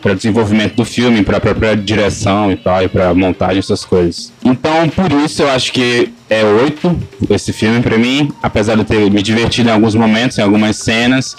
para 0.00 0.14
desenvolvimento 0.14 0.76
do 0.76 0.84
filme, 0.84 1.24
para 1.24 1.40
própria 1.40 1.74
direção 1.74 2.52
e 2.52 2.56
tal, 2.56 2.80
e 2.80 2.86
para 2.86 3.12
montagem 3.12 3.58
essas 3.58 3.84
coisas. 3.84 4.32
Então, 4.44 4.88
por 4.88 5.10
isso 5.10 5.42
eu 5.42 5.50
acho 5.50 5.72
que 5.72 6.12
é 6.30 6.44
oito 6.44 6.96
esse 7.28 7.52
filme 7.52 7.80
para 7.80 7.98
mim, 7.98 8.30
apesar 8.40 8.76
de 8.76 8.84
ter 8.84 9.10
me 9.10 9.20
divertido 9.20 9.68
em 9.68 9.72
alguns 9.72 9.96
momentos, 9.96 10.38
em 10.38 10.42
algumas 10.42 10.76
cenas. 10.76 11.36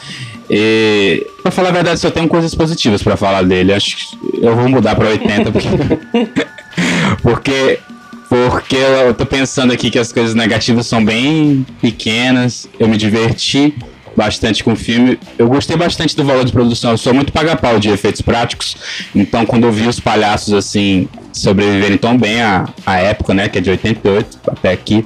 E, 0.50 1.26
pra 1.42 1.50
falar 1.50 1.70
a 1.70 1.72
verdade, 1.72 1.98
só 1.98 2.12
tenho 2.12 2.28
coisas 2.28 2.54
positivas 2.54 3.02
para 3.02 3.16
falar 3.16 3.44
dele. 3.44 3.74
Acho 3.74 3.96
que 3.96 4.46
eu 4.46 4.54
vou 4.54 4.68
mudar 4.68 4.96
para 4.96 5.10
80 5.10 5.50
porque 5.50 5.70
porque 7.24 7.80
porque 8.28 8.76
eu 8.76 9.14
tô 9.14 9.26
pensando 9.26 9.72
aqui 9.72 9.90
que 9.90 9.98
as 9.98 10.12
coisas 10.12 10.36
negativas 10.36 10.88
são 10.88 11.06
bem 11.06 11.66
pequenas. 11.82 12.68
Eu 12.78 12.90
me 12.90 12.98
diverti 12.98 13.74
bastante 14.18 14.64
com 14.64 14.74
o 14.74 14.76
filme. 14.76 15.20
Eu 15.38 15.48
gostei 15.48 15.78
bastante 15.78 16.16
do 16.16 16.26
valor 16.26 16.44
de 16.44 16.52
produção. 16.52 16.92
Eu 16.92 16.98
sou 16.98 17.14
muito 17.14 17.32
paga-pau 17.32 17.80
de 17.80 17.90
efeitos 17.90 18.22
práticos. 18.22 18.76
Então, 19.16 19.46
quando 19.46 19.66
eu 19.66 19.72
vi 19.72 19.88
os 19.88 20.00
palhaços 20.00 20.56
assim 20.56 21.08
sobreviverem 21.32 21.98
tão 22.00 22.18
bem 22.18 22.42
à, 22.42 22.68
à 22.84 22.98
época, 22.98 23.36
né, 23.36 23.48
que 23.48 23.60
é 23.60 23.62
de 23.62 23.70
88 23.70 24.40
até 24.48 24.72
aqui, 24.72 25.06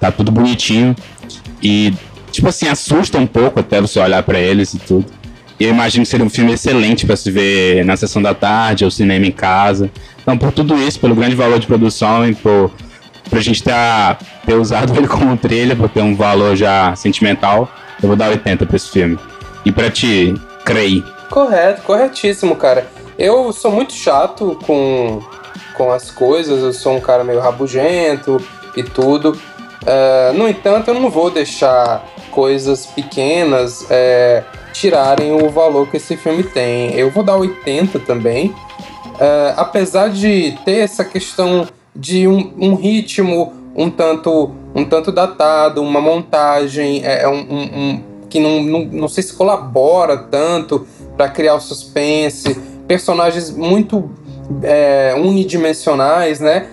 tá 0.00 0.10
tudo 0.10 0.32
bonitinho. 0.32 0.96
E, 1.62 1.94
tipo 2.32 2.48
assim, 2.48 2.66
assusta 2.66 3.16
um 3.16 3.26
pouco 3.26 3.60
até 3.60 3.80
você 3.80 4.00
olhar 4.00 4.24
para 4.24 4.40
eles 4.40 4.74
e 4.74 4.78
tudo. 4.80 5.06
E 5.60 5.64
eu 5.64 5.70
imagino 5.70 6.04
que 6.04 6.10
seria 6.10 6.26
um 6.26 6.30
filme 6.30 6.52
excelente 6.52 7.06
para 7.06 7.16
se 7.16 7.30
ver 7.30 7.84
na 7.84 7.96
sessão 7.96 8.20
da 8.20 8.34
tarde 8.34 8.84
ou 8.84 8.90
cinema 8.90 9.24
em 9.24 9.32
casa. 9.32 9.88
Então, 10.20 10.36
por 10.36 10.52
tudo 10.52 10.76
isso, 10.76 10.98
pelo 10.98 11.14
grande 11.14 11.36
valor 11.36 11.60
de 11.60 11.66
produção 11.66 12.28
e 12.28 12.34
por, 12.34 12.72
por 13.30 13.38
a 13.38 13.42
gente 13.42 13.62
ter, 13.62 13.72
ter 14.44 14.54
usado 14.54 14.92
ele 14.98 15.06
como 15.06 15.36
trilha, 15.36 15.76
por 15.76 15.88
ter 15.88 16.02
um 16.02 16.16
valor 16.16 16.56
já 16.56 16.94
sentimental, 16.96 17.72
eu 18.02 18.08
vou 18.08 18.16
dar 18.16 18.30
80 18.30 18.66
pra 18.66 18.76
esse 18.76 18.88
filme. 18.90 19.18
E 19.64 19.72
pra 19.72 19.90
ti, 19.90 20.34
creio. 20.64 21.04
Correto, 21.30 21.82
corretíssimo, 21.82 22.56
cara. 22.56 22.86
Eu 23.18 23.52
sou 23.52 23.70
muito 23.70 23.92
chato 23.92 24.58
com, 24.64 25.20
com 25.74 25.90
as 25.90 26.10
coisas, 26.10 26.62
eu 26.62 26.72
sou 26.72 26.96
um 26.96 27.00
cara 27.00 27.24
meio 27.24 27.40
rabugento 27.40 28.40
e 28.76 28.82
tudo. 28.82 29.30
Uh, 29.82 30.32
no 30.34 30.48
entanto, 30.48 30.88
eu 30.88 30.94
não 30.94 31.10
vou 31.10 31.30
deixar 31.30 32.04
coisas 32.30 32.86
pequenas 32.86 33.84
é, 33.90 34.44
tirarem 34.72 35.32
o 35.32 35.48
valor 35.50 35.88
que 35.88 35.96
esse 35.96 36.16
filme 36.16 36.42
tem. 36.42 36.94
Eu 36.94 37.10
vou 37.10 37.24
dar 37.24 37.36
80 37.36 37.98
também. 38.00 38.48
Uh, 38.48 39.54
apesar 39.56 40.08
de 40.10 40.56
ter 40.64 40.78
essa 40.78 41.04
questão 41.04 41.66
de 41.94 42.28
um, 42.28 42.52
um 42.56 42.74
ritmo 42.76 43.52
um 43.78 43.88
tanto 43.88 44.50
um 44.78 44.84
tanto 44.84 45.12
datado, 45.12 45.82
uma 45.82 46.00
montagem 46.00 47.04
é, 47.04 47.22
é 47.22 47.28
um, 47.28 47.40
um, 47.40 47.62
um 47.62 48.02
que 48.28 48.38
não, 48.38 48.62
não, 48.62 48.84
não 48.84 49.08
sei 49.08 49.22
se 49.22 49.32
colabora 49.34 50.16
tanto 50.16 50.86
para 51.16 51.28
criar 51.28 51.54
o 51.54 51.60
suspense, 51.60 52.54
personagens 52.86 53.50
muito 53.50 54.10
é, 54.62 55.14
unidimensionais, 55.16 56.40
né? 56.40 56.68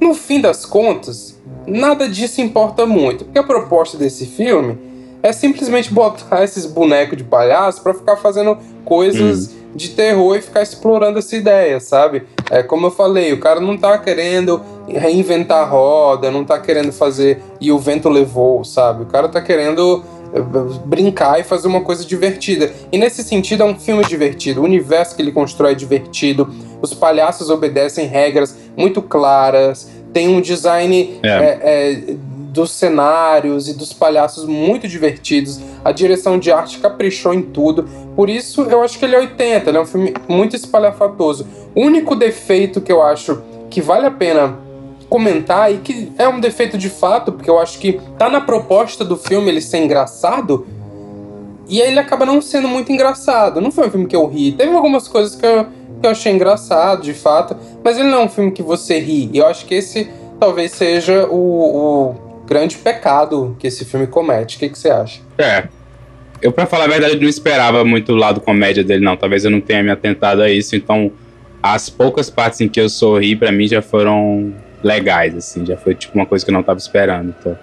No 0.00 0.14
fim 0.14 0.40
das 0.40 0.66
contas, 0.66 1.40
nada 1.66 2.08
disso 2.08 2.40
importa 2.40 2.84
muito, 2.86 3.24
porque 3.24 3.38
a 3.38 3.42
proposta 3.42 3.96
desse 3.96 4.26
filme 4.26 4.78
é 5.22 5.32
simplesmente 5.32 5.92
botar 5.92 6.42
esses 6.44 6.66
bonecos 6.66 7.16
de 7.16 7.24
palhaço 7.24 7.82
para 7.82 7.94
ficar 7.94 8.16
fazendo 8.16 8.58
coisas 8.84 9.48
hum. 9.48 9.55
De 9.76 9.90
terror 9.90 10.36
e 10.36 10.42
ficar 10.42 10.62
explorando 10.62 11.18
essa 11.18 11.36
ideia, 11.36 11.78
sabe? 11.78 12.24
É 12.50 12.62
como 12.62 12.86
eu 12.86 12.90
falei, 12.90 13.32
o 13.32 13.40
cara 13.40 13.60
não 13.60 13.76
tá 13.76 13.98
querendo 13.98 14.60
reinventar 14.88 15.62
a 15.62 15.64
roda, 15.64 16.30
não 16.30 16.44
tá 16.44 16.58
querendo 16.58 16.92
fazer 16.92 17.42
e 17.60 17.70
o 17.70 17.78
vento 17.78 18.08
levou, 18.08 18.64
sabe? 18.64 19.02
O 19.02 19.06
cara 19.06 19.28
tá 19.28 19.40
querendo 19.40 20.02
eh, 20.32 20.40
brincar 20.84 21.40
e 21.40 21.44
fazer 21.44 21.68
uma 21.68 21.82
coisa 21.82 22.04
divertida. 22.04 22.72
E 22.90 22.96
nesse 22.96 23.22
sentido 23.22 23.62
é 23.62 23.66
um 23.66 23.78
filme 23.78 24.04
divertido. 24.04 24.60
O 24.60 24.64
universo 24.64 25.14
que 25.14 25.22
ele 25.22 25.32
constrói 25.32 25.72
é 25.72 25.74
divertido. 25.74 26.48
Os 26.80 26.94
palhaços 26.94 27.50
obedecem 27.50 28.06
regras 28.06 28.56
muito 28.76 29.02
claras. 29.02 29.90
Tem 30.12 30.28
um 30.28 30.40
design 30.40 31.20
é. 31.22 31.28
É, 31.28 31.60
é, 31.62 32.16
dos 32.56 32.72
cenários 32.72 33.68
e 33.68 33.74
dos 33.74 33.92
palhaços 33.92 34.46
muito 34.46 34.88
divertidos. 34.88 35.60
A 35.84 35.92
direção 35.92 36.38
de 36.38 36.50
arte 36.50 36.78
caprichou 36.78 37.32
em 37.32 37.42
tudo. 37.42 37.88
Por 38.16 38.28
isso 38.28 38.62
eu 38.62 38.82
acho 38.82 38.98
que 38.98 39.04
ele 39.04 39.14
é 39.14 39.20
80. 39.20 39.70
Ele 39.70 39.78
é 39.78 39.80
um 39.80 39.86
filme 39.86 40.14
muito 40.26 40.56
espalhafatoso. 40.56 41.46
O 41.74 41.82
único 41.82 42.16
defeito 42.16 42.80
que 42.80 42.90
eu 42.90 43.02
acho 43.02 43.40
que 43.70 43.80
vale 43.80 44.06
a 44.06 44.10
pena 44.10 44.58
comentar 45.08 45.72
e 45.72 45.78
que 45.78 46.10
é 46.18 46.26
um 46.26 46.40
defeito 46.40 46.76
de 46.76 46.88
fato, 46.88 47.30
porque 47.30 47.48
eu 47.48 47.58
acho 47.58 47.78
que 47.78 48.00
tá 48.18 48.28
na 48.28 48.40
proposta 48.40 49.04
do 49.04 49.16
filme 49.16 49.48
ele 49.48 49.60
ser 49.60 49.78
engraçado. 49.78 50.66
E 51.68 51.82
aí 51.82 51.90
ele 51.90 52.00
acaba 52.00 52.24
não 52.24 52.40
sendo 52.40 52.68
muito 52.68 52.90
engraçado. 52.90 53.60
Não 53.60 53.70
foi 53.70 53.86
um 53.86 53.90
filme 53.90 54.06
que 54.06 54.16
eu 54.16 54.26
ri. 54.26 54.52
Teve 54.52 54.74
algumas 54.74 55.06
coisas 55.06 55.34
que 55.34 55.44
eu, 55.44 55.64
que 56.00 56.06
eu 56.06 56.10
achei 56.10 56.32
engraçado, 56.32 57.02
de 57.02 57.12
fato. 57.12 57.56
Mas 57.84 57.98
ele 57.98 58.08
não 58.08 58.22
é 58.22 58.24
um 58.24 58.28
filme 58.28 58.50
que 58.50 58.62
você 58.62 58.98
ri. 58.98 59.28
E 59.32 59.38
eu 59.38 59.46
acho 59.46 59.66
que 59.66 59.74
esse 59.74 60.08
talvez 60.38 60.72
seja 60.72 61.26
o, 61.26 61.36
o 61.36 62.25
grande 62.46 62.76
pecado 62.76 63.56
que 63.58 63.66
esse 63.66 63.84
filme 63.84 64.06
comete. 64.06 64.56
O 64.56 64.60
que, 64.60 64.68
que 64.68 64.78
você 64.78 64.90
acha? 64.90 65.20
É. 65.36 65.68
Eu, 66.40 66.52
pra 66.52 66.66
falar 66.66 66.84
a 66.84 66.88
verdade, 66.88 67.18
não 67.18 67.28
esperava 67.28 67.84
muito 67.84 68.12
o 68.12 68.16
lado 68.16 68.40
comédia 68.40 68.84
dele, 68.84 69.04
não. 69.04 69.16
Talvez 69.16 69.44
eu 69.44 69.50
não 69.50 69.60
tenha 69.60 69.82
me 69.82 69.90
atentado 69.90 70.42
a 70.42 70.50
isso. 70.50 70.76
Então, 70.76 71.10
as 71.62 71.88
poucas 71.88 72.30
partes 72.30 72.60
em 72.60 72.68
que 72.68 72.80
eu 72.80 72.88
sorri, 72.88 73.34
para 73.34 73.50
mim, 73.50 73.66
já 73.66 73.82
foram 73.82 74.54
legais, 74.82 75.34
assim. 75.34 75.64
Já 75.64 75.76
foi 75.76 75.94
tipo 75.94 76.16
uma 76.16 76.26
coisa 76.26 76.44
que 76.44 76.50
eu 76.50 76.54
não 76.54 76.62
tava 76.62 76.78
esperando. 76.78 77.34
Então. 77.38 77.58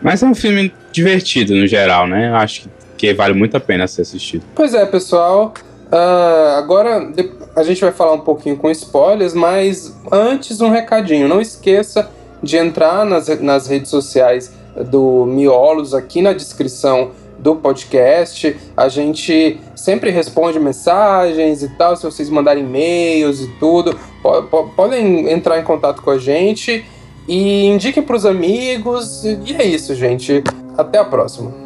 Mas 0.00 0.22
é 0.22 0.26
um 0.26 0.34
filme 0.34 0.72
divertido 0.92 1.54
no 1.54 1.66
geral, 1.66 2.06
né? 2.06 2.30
Eu 2.30 2.36
acho 2.36 2.62
que, 2.62 2.68
que 2.96 3.14
vale 3.14 3.34
muito 3.34 3.56
a 3.56 3.60
pena 3.60 3.86
ser 3.86 4.02
assistido. 4.02 4.44
Pois 4.54 4.72
é, 4.72 4.86
pessoal. 4.86 5.52
Uh, 5.86 6.56
agora 6.58 7.12
a 7.54 7.62
gente 7.62 7.80
vai 7.80 7.92
falar 7.92 8.12
um 8.12 8.20
pouquinho 8.20 8.56
com 8.56 8.70
spoilers, 8.70 9.34
mas 9.34 9.96
antes 10.10 10.60
um 10.60 10.70
recadinho. 10.70 11.28
Não 11.28 11.40
esqueça 11.40 12.10
de 12.42 12.56
entrar 12.56 13.04
nas, 13.04 13.28
nas 13.40 13.66
redes 13.66 13.90
sociais 13.90 14.52
do 14.90 15.24
Miolos 15.26 15.94
aqui 15.94 16.20
na 16.20 16.32
descrição 16.32 17.10
do 17.38 17.56
podcast. 17.56 18.56
A 18.76 18.88
gente 18.88 19.60
sempre 19.74 20.10
responde 20.10 20.58
mensagens 20.58 21.62
e 21.62 21.68
tal, 21.76 21.96
se 21.96 22.04
vocês 22.04 22.30
mandarem 22.30 22.64
e-mails 22.64 23.40
e 23.40 23.48
tudo, 23.58 23.98
po 24.22 24.70
podem 24.74 25.30
entrar 25.30 25.58
em 25.58 25.64
contato 25.64 26.02
com 26.02 26.10
a 26.10 26.18
gente 26.18 26.84
e 27.28 27.66
indiquem 27.66 28.02
para 28.02 28.16
os 28.16 28.26
amigos. 28.26 29.24
E 29.24 29.54
é 29.56 29.64
isso, 29.64 29.94
gente. 29.94 30.42
Até 30.76 30.98
a 30.98 31.04
próxima. 31.04 31.65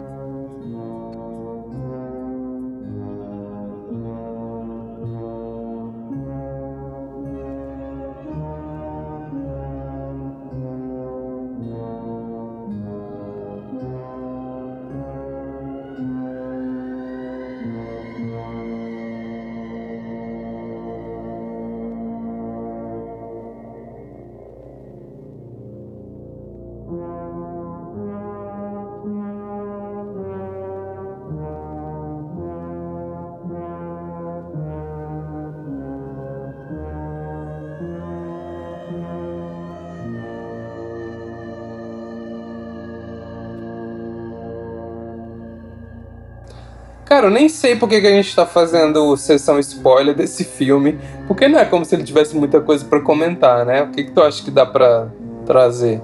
Cara, 47.20 47.28
eu 47.28 47.34
nem 47.34 47.50
sei 47.50 47.76
por 47.76 47.86
que, 47.86 47.96
a 47.96 48.00
gente 48.00 48.34
tá 48.34 48.46
fazendo 48.46 49.14
sessão 49.14 49.58
spoiler 49.58 50.14
desse 50.14 50.42
filme, 50.42 50.98
porque 51.28 51.48
não 51.48 51.58
é 51.58 51.66
como 51.66 51.84
se 51.84 51.94
ele 51.94 52.02
tivesse 52.02 52.34
muita 52.34 52.62
coisa 52.62 52.82
para 52.82 52.98
comentar, 53.00 53.66
né? 53.66 53.82
O 53.82 53.88
que, 53.88 54.04
que 54.04 54.10
tu 54.10 54.22
acha 54.22 54.42
que 54.42 54.50
dá 54.50 54.64
para 54.64 55.08
trazer? 55.44 56.00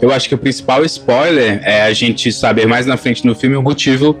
Eu 0.00 0.10
acho 0.10 0.26
que 0.26 0.34
o 0.34 0.38
principal 0.38 0.82
spoiler 0.86 1.60
é 1.62 1.82
a 1.82 1.92
gente 1.92 2.32
saber 2.32 2.66
mais 2.66 2.86
na 2.86 2.96
frente 2.96 3.26
no 3.26 3.34
filme 3.34 3.54
o 3.54 3.60
motivo 3.60 4.16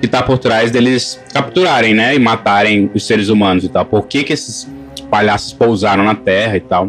que 0.00 0.06
tá 0.06 0.22
por 0.22 0.38
trás 0.38 0.70
deles 0.70 1.20
capturarem, 1.34 1.92
né? 1.92 2.14
E 2.14 2.20
matarem 2.20 2.88
os 2.94 3.04
seres 3.04 3.28
humanos 3.28 3.64
e 3.64 3.68
tal. 3.68 3.84
Por 3.84 4.06
que, 4.06 4.22
que 4.22 4.34
esses 4.34 4.68
palhaços 5.10 5.52
pousaram 5.52 6.04
na 6.04 6.14
Terra 6.14 6.56
e 6.56 6.60
tal. 6.60 6.88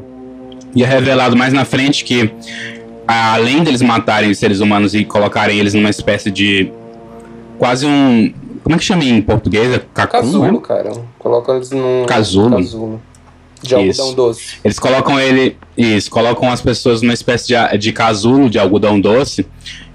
E 0.75 0.83
é 0.83 0.85
revelado 0.85 1.35
mais 1.35 1.51
na 1.53 1.65
frente 1.65 2.03
que, 2.03 2.31
além 3.07 3.63
deles 3.63 3.81
matarem 3.81 4.29
os 4.29 4.37
seres 4.37 4.59
humanos 4.59 4.93
e 4.93 5.03
colocarem 5.03 5.57
eles 5.57 5.73
numa 5.73 5.89
espécie 5.89 6.29
de. 6.29 6.71
quase 7.57 7.87
um 7.87 8.31
como 8.69 8.75
é 8.75 8.77
que 8.77 8.85
chama 8.85 9.03
em 9.03 9.19
português? 9.19 9.73
É 9.73 9.79
cacum, 9.79 10.19
Casulo, 10.19 10.51
né? 10.51 10.59
cara. 10.61 10.91
Coloca 11.17 11.53
eles 11.53 11.71
num 11.71 12.05
casulo. 12.05 12.57
casulo. 12.57 13.01
De 13.63 13.73
algodão 13.73 14.13
doce. 14.13 14.57
Eles 14.63 14.77
colocam 14.77 15.19
ele 15.19 15.57
Isso, 15.75 16.11
colocam 16.11 16.51
as 16.51 16.61
pessoas 16.61 17.01
numa 17.01 17.15
espécie 17.15 17.47
de, 17.47 17.77
de 17.79 17.91
casulo 17.91 18.47
de 18.47 18.59
algodão 18.59 19.01
doce 19.01 19.47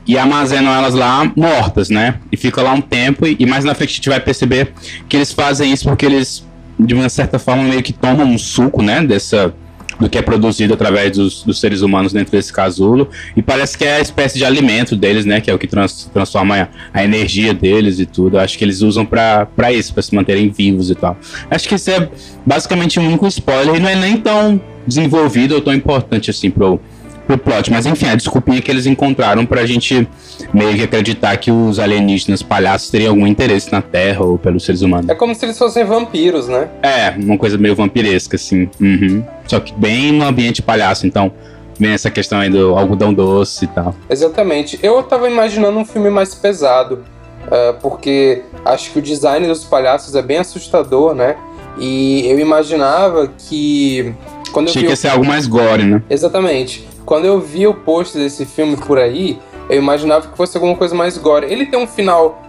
e 0.05 0.19
armazenam 0.19 0.73
elas 0.73 0.93
lá 0.93 1.31
mortas, 1.37 1.89
né? 1.89 2.19
E 2.33 2.37
fica 2.37 2.63
lá 2.63 2.73
um 2.73 2.81
tempo 2.81 3.25
e, 3.25 3.37
e 3.39 3.47
mais 3.47 3.65
na 3.65 3.77
frente 3.77 3.91
a 3.91 3.95
gente 3.95 4.09
vai 4.09 4.19
perceber 4.19 4.73
que 5.09 5.17
eles 5.17 5.33
fazem 5.33 5.73
isso 5.73 5.85
porque 5.85 6.05
eles, 6.05 6.45
de 6.77 6.95
uma 6.95 7.09
certa 7.09 7.39
forma, 7.39 7.63
meio 7.63 7.83
que 7.83 7.93
tomam 7.93 8.27
um 8.27 8.37
suco, 8.37 8.83
né? 8.83 9.07
Dessa, 9.07 9.55
do 9.99 10.09
que 10.09 10.19
é 10.19 10.23
produzido 10.23 10.75
através 10.75 11.13
dos, 11.13 11.43
dos, 11.43 11.61
seres 11.61 11.81
humanos 11.81 12.13
dentro 12.13 12.33
desse 12.33 12.53
casulo 12.53 13.09
e 13.37 13.43
parece 13.43 13.77
que 13.79 13.85
é 13.85 13.97
a 13.97 14.01
espécie 14.01 14.39
de 14.39 14.45
alimento 14.45 14.97
deles, 14.97 15.25
né, 15.25 15.41
que 15.41 15.51
é 15.51 15.55
o 15.55 15.59
que 15.59 15.67
trans, 15.67 16.11
transforma 16.13 16.63
a, 16.63 16.69
a, 17.01 17.05
energia 17.05 17.55
deles 17.55 17.99
e 17.99 18.07
tudo. 18.07 18.39
Acho 18.39 18.59
que 18.59 18.65
eles 18.65 18.83
usam 18.83 19.07
para 19.07 19.73
isso, 19.73 19.93
para 19.93 20.03
se 20.03 20.15
manterem 20.15 20.51
vivos 20.51 20.91
e 20.91 20.95
tal. 20.95 21.17
Acho 21.51 21.69
que 21.69 21.75
isso 21.75 21.91
é 21.91 22.09
basicamente 22.45 22.99
um 22.99 23.07
único 23.07 23.27
spoiler 23.27 23.77
e 23.77 23.81
não 23.81 23.89
é 23.89 23.95
nem 23.95 24.17
tão 24.17 24.61
desenvolvido 24.87 25.55
ou 25.55 25.61
tão 25.61 25.73
importante 25.73 26.31
assim 26.31 26.51
pro 26.51 26.81
pro 27.27 27.39
plot. 27.39 27.71
Mas 27.71 27.87
enfim, 27.87 28.07
a 28.07 28.15
desculpinha 28.15 28.61
que 28.61 28.71
eles 28.71 28.87
encontraram 28.87 29.45
pra 29.45 29.67
gente 29.67 30.09
meio 30.53 30.75
que 30.77 30.83
acreditar 30.83 31.37
que 31.37 31.51
os 31.51 31.79
alienígenas 31.79 32.43
palhaços 32.43 32.91
teriam 32.91 33.11
algum 33.11 33.27
interesse 33.27 33.71
na 33.73 33.83
Terra 33.83 34.25
ou 34.25 34.39
pelos 34.39 34.65
seres 34.65 34.83
humanos. 34.83 35.09
É 35.09 35.15
como 35.15 35.35
se 35.35 35.45
eles 35.45 35.59
fossem 35.59 35.85
vampiros, 35.85 36.49
né? 36.49 36.69
É, 36.83 37.11
uma 37.19 37.39
coisa 37.39 37.59
meio 37.59 37.75
vampiresca, 37.75 38.37
assim. 38.37 38.69
Uhum. 38.81 39.25
Só 39.47 39.61
que 39.61 39.73
bem 39.75 40.13
no 40.13 40.25
ambiente 40.25 40.63
palhaço, 40.63 41.07
então. 41.07 41.33
Vem 41.77 41.91
essa 41.91 42.09
questão 42.09 42.39
aí 42.39 42.49
do 42.49 42.77
algodão 42.77 43.13
doce 43.13 43.65
e 43.65 43.69
tal. 43.69 43.97
Exatamente. 44.09 44.79
Eu 44.81 45.03
tava 45.03 45.29
imaginando 45.29 45.77
um 45.77 45.85
filme 45.85 46.09
mais 46.09 46.33
pesado. 46.33 47.05
Uh, 47.47 47.75
porque 47.83 48.43
acho 48.65 48.93
que 48.93 48.99
o 49.01 49.03
design 49.03 49.47
dos 49.47 49.65
palhaços 49.65 50.15
é 50.15 50.23
bem 50.23 50.39
assustador, 50.39 51.15
né? 51.15 51.37
E 51.79 52.27
eu 52.27 52.39
imaginava 52.39 53.29
que. 53.37 54.15
Quando 54.53 54.69
Achei 54.69 54.81
eu 54.81 54.83
vi 54.83 54.87
que 54.87 54.93
ia 54.93 54.97
ser 54.97 55.09
algo 55.09 55.27
mais 55.27 55.47
gore, 55.47 55.85
né? 55.85 56.03
Exatamente. 56.09 56.87
Quando 57.05 57.27
eu 57.27 57.41
vi 57.41 57.67
o 57.67 57.75
post 57.75 58.17
desse 58.17 58.45
filme 58.47 58.77
por 58.77 58.99
aí, 58.99 59.39
eu 59.69 59.79
imaginava 59.79 60.29
que 60.29 60.37
fosse 60.37 60.57
alguma 60.57 60.75
coisa 60.75 60.95
mais 60.95 61.19
gore. 61.19 61.47
Ele 61.51 61.67
tem 61.67 61.79
um 61.79 61.87
final, 61.87 62.43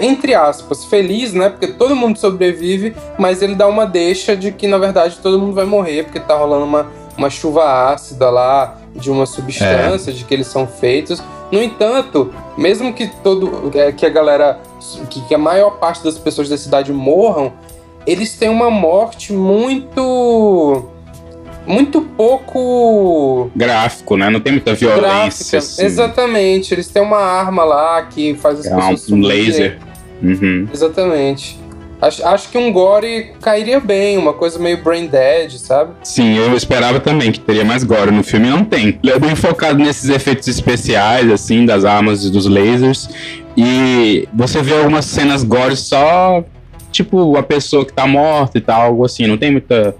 entre 0.00 0.34
aspas, 0.34 0.84
feliz, 0.84 1.32
né? 1.32 1.48
Porque 1.48 1.68
todo 1.68 1.94
mundo 1.94 2.18
sobrevive, 2.18 2.94
mas 3.18 3.42
ele 3.42 3.54
dá 3.54 3.66
uma 3.66 3.86
deixa 3.86 4.36
de 4.36 4.52
que, 4.52 4.66
na 4.66 4.78
verdade, 4.78 5.18
todo 5.22 5.38
mundo 5.38 5.54
vai 5.54 5.64
morrer, 5.64 6.04
porque 6.04 6.20
tá 6.20 6.36
rolando 6.36 6.64
uma, 6.64 6.86
uma 7.16 7.30
chuva 7.30 7.92
ácida 7.92 8.30
lá 8.30 8.78
de 8.94 9.10
uma 9.10 9.26
substância, 9.26 10.10
é. 10.10 10.14
de 10.14 10.24
que 10.24 10.34
eles 10.34 10.46
são 10.46 10.66
feitos. 10.66 11.22
No 11.50 11.62
entanto, 11.62 12.32
mesmo 12.56 12.92
que 12.92 13.08
todo 13.22 13.70
é, 13.74 13.92
que 13.92 14.06
a 14.06 14.08
galera, 14.08 14.60
que, 15.08 15.20
que 15.22 15.34
a 15.34 15.38
maior 15.38 15.72
parte 15.78 16.02
das 16.02 16.18
pessoas 16.18 16.48
da 16.48 16.56
cidade 16.56 16.92
morram, 16.92 17.52
eles 18.06 18.36
têm 18.36 18.48
uma 18.48 18.70
morte 18.70 19.32
muito 19.32 20.84
muito 21.66 22.00
pouco 22.00 23.50
gráfico, 23.54 24.16
né? 24.16 24.30
Não 24.30 24.40
tem 24.40 24.52
muita 24.52 24.74
violência. 24.74 25.58
Assim. 25.58 25.84
Exatamente. 25.84 26.74
Eles 26.74 26.88
têm 26.88 27.02
uma 27.02 27.18
arma 27.18 27.64
lá 27.64 28.02
que 28.02 28.34
faz 28.34 28.60
as 28.60 28.66
é 28.66 28.74
pessoas 28.74 29.10
um, 29.10 29.16
um 29.16 29.22
laser. 29.22 29.78
Uhum. 30.22 30.68
Exatamente. 30.72 31.60
Acho, 32.00 32.26
acho 32.26 32.48
que 32.48 32.58
um 32.58 32.72
gore 32.72 33.30
cairia 33.40 33.78
bem, 33.78 34.18
uma 34.18 34.32
coisa 34.32 34.58
meio 34.58 34.82
brain 34.82 35.06
dead, 35.06 35.52
sabe? 35.52 35.92
Sim, 36.02 36.36
eu 36.36 36.52
esperava 36.56 36.98
também 36.98 37.30
que 37.30 37.38
teria 37.38 37.64
mais 37.64 37.84
gore 37.84 38.10
no 38.10 38.24
filme, 38.24 38.50
não 38.50 38.64
tem. 38.64 38.98
Ele 39.00 39.12
é 39.12 39.18
bem 39.20 39.36
focado 39.36 39.78
nesses 39.78 40.10
efeitos 40.10 40.48
especiais, 40.48 41.30
assim, 41.30 41.64
das 41.64 41.84
armas 41.84 42.24
e 42.24 42.30
dos 42.30 42.46
lasers. 42.46 43.08
E 43.56 44.28
você 44.34 44.60
vê 44.60 44.76
algumas 44.76 45.04
cenas 45.04 45.44
gore 45.44 45.76
só, 45.76 46.42
tipo, 46.90 47.36
a 47.36 47.42
pessoa 47.42 47.84
que 47.84 47.92
tá 47.92 48.04
morta 48.04 48.58
e 48.58 48.60
tal, 48.60 48.82
algo 48.82 49.04
assim, 49.04 49.28
não 49.28 49.38
tem 49.38 49.52
muita 49.52 49.94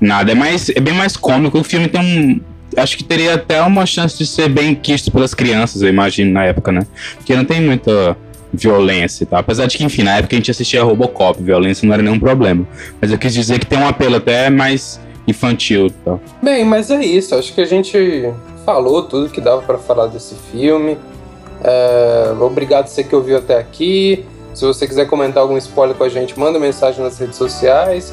Nada, 0.00 0.32
é, 0.32 0.34
mais, 0.34 0.68
é 0.70 0.80
bem 0.80 0.94
mais 0.94 1.16
cômico. 1.16 1.58
O 1.58 1.64
filme 1.64 1.88
tem 1.88 2.00
um. 2.00 2.40
Acho 2.76 2.96
que 2.96 3.04
teria 3.04 3.34
até 3.34 3.62
uma 3.62 3.86
chance 3.86 4.18
de 4.18 4.26
ser 4.26 4.48
bem 4.48 4.74
quisto 4.74 5.10
pelas 5.10 5.32
crianças, 5.32 5.80
eu 5.80 5.88
imagino, 5.88 6.32
na 6.32 6.44
época, 6.44 6.70
né? 6.70 6.86
Porque 7.16 7.34
não 7.34 7.44
tem 7.44 7.60
muita 7.60 8.16
violência 8.52 9.24
e 9.24 9.26
tal. 9.26 9.38
Apesar 9.38 9.66
de 9.66 9.78
que, 9.78 9.84
enfim, 9.84 10.02
na 10.02 10.16
época 10.16 10.34
a 10.34 10.38
gente 10.38 10.50
assistia 10.50 10.82
Robocop, 10.82 11.42
violência 11.42 11.86
não 11.86 11.94
era 11.94 12.02
nenhum 12.02 12.18
problema. 12.18 12.66
Mas 13.00 13.10
eu 13.10 13.18
quis 13.18 13.32
dizer 13.32 13.58
que 13.58 13.66
tem 13.66 13.78
um 13.78 13.86
apelo 13.86 14.16
até 14.16 14.50
mais 14.50 15.00
infantil 15.26 15.86
e 15.86 15.90
tal. 15.90 16.20
Bem, 16.42 16.64
mas 16.64 16.90
é 16.90 17.02
isso. 17.02 17.34
Acho 17.34 17.54
que 17.54 17.60
a 17.60 17.66
gente 17.66 18.30
falou 18.64 19.02
tudo 19.04 19.30
que 19.30 19.40
dava 19.40 19.62
para 19.62 19.78
falar 19.78 20.06
desse 20.06 20.34
filme. 20.52 20.98
É... 21.62 22.34
Obrigado 22.40 22.88
você 22.88 23.02
que 23.02 23.14
ouviu 23.14 23.38
até 23.38 23.58
aqui. 23.58 24.24
Se 24.54 24.64
você 24.64 24.86
quiser 24.86 25.06
comentar 25.06 25.42
algum 25.42 25.56
spoiler 25.58 25.96
com 25.96 26.04
a 26.04 26.08
gente, 26.08 26.38
manda 26.38 26.58
mensagem 26.58 27.02
nas 27.02 27.18
redes 27.18 27.36
sociais 27.36 28.12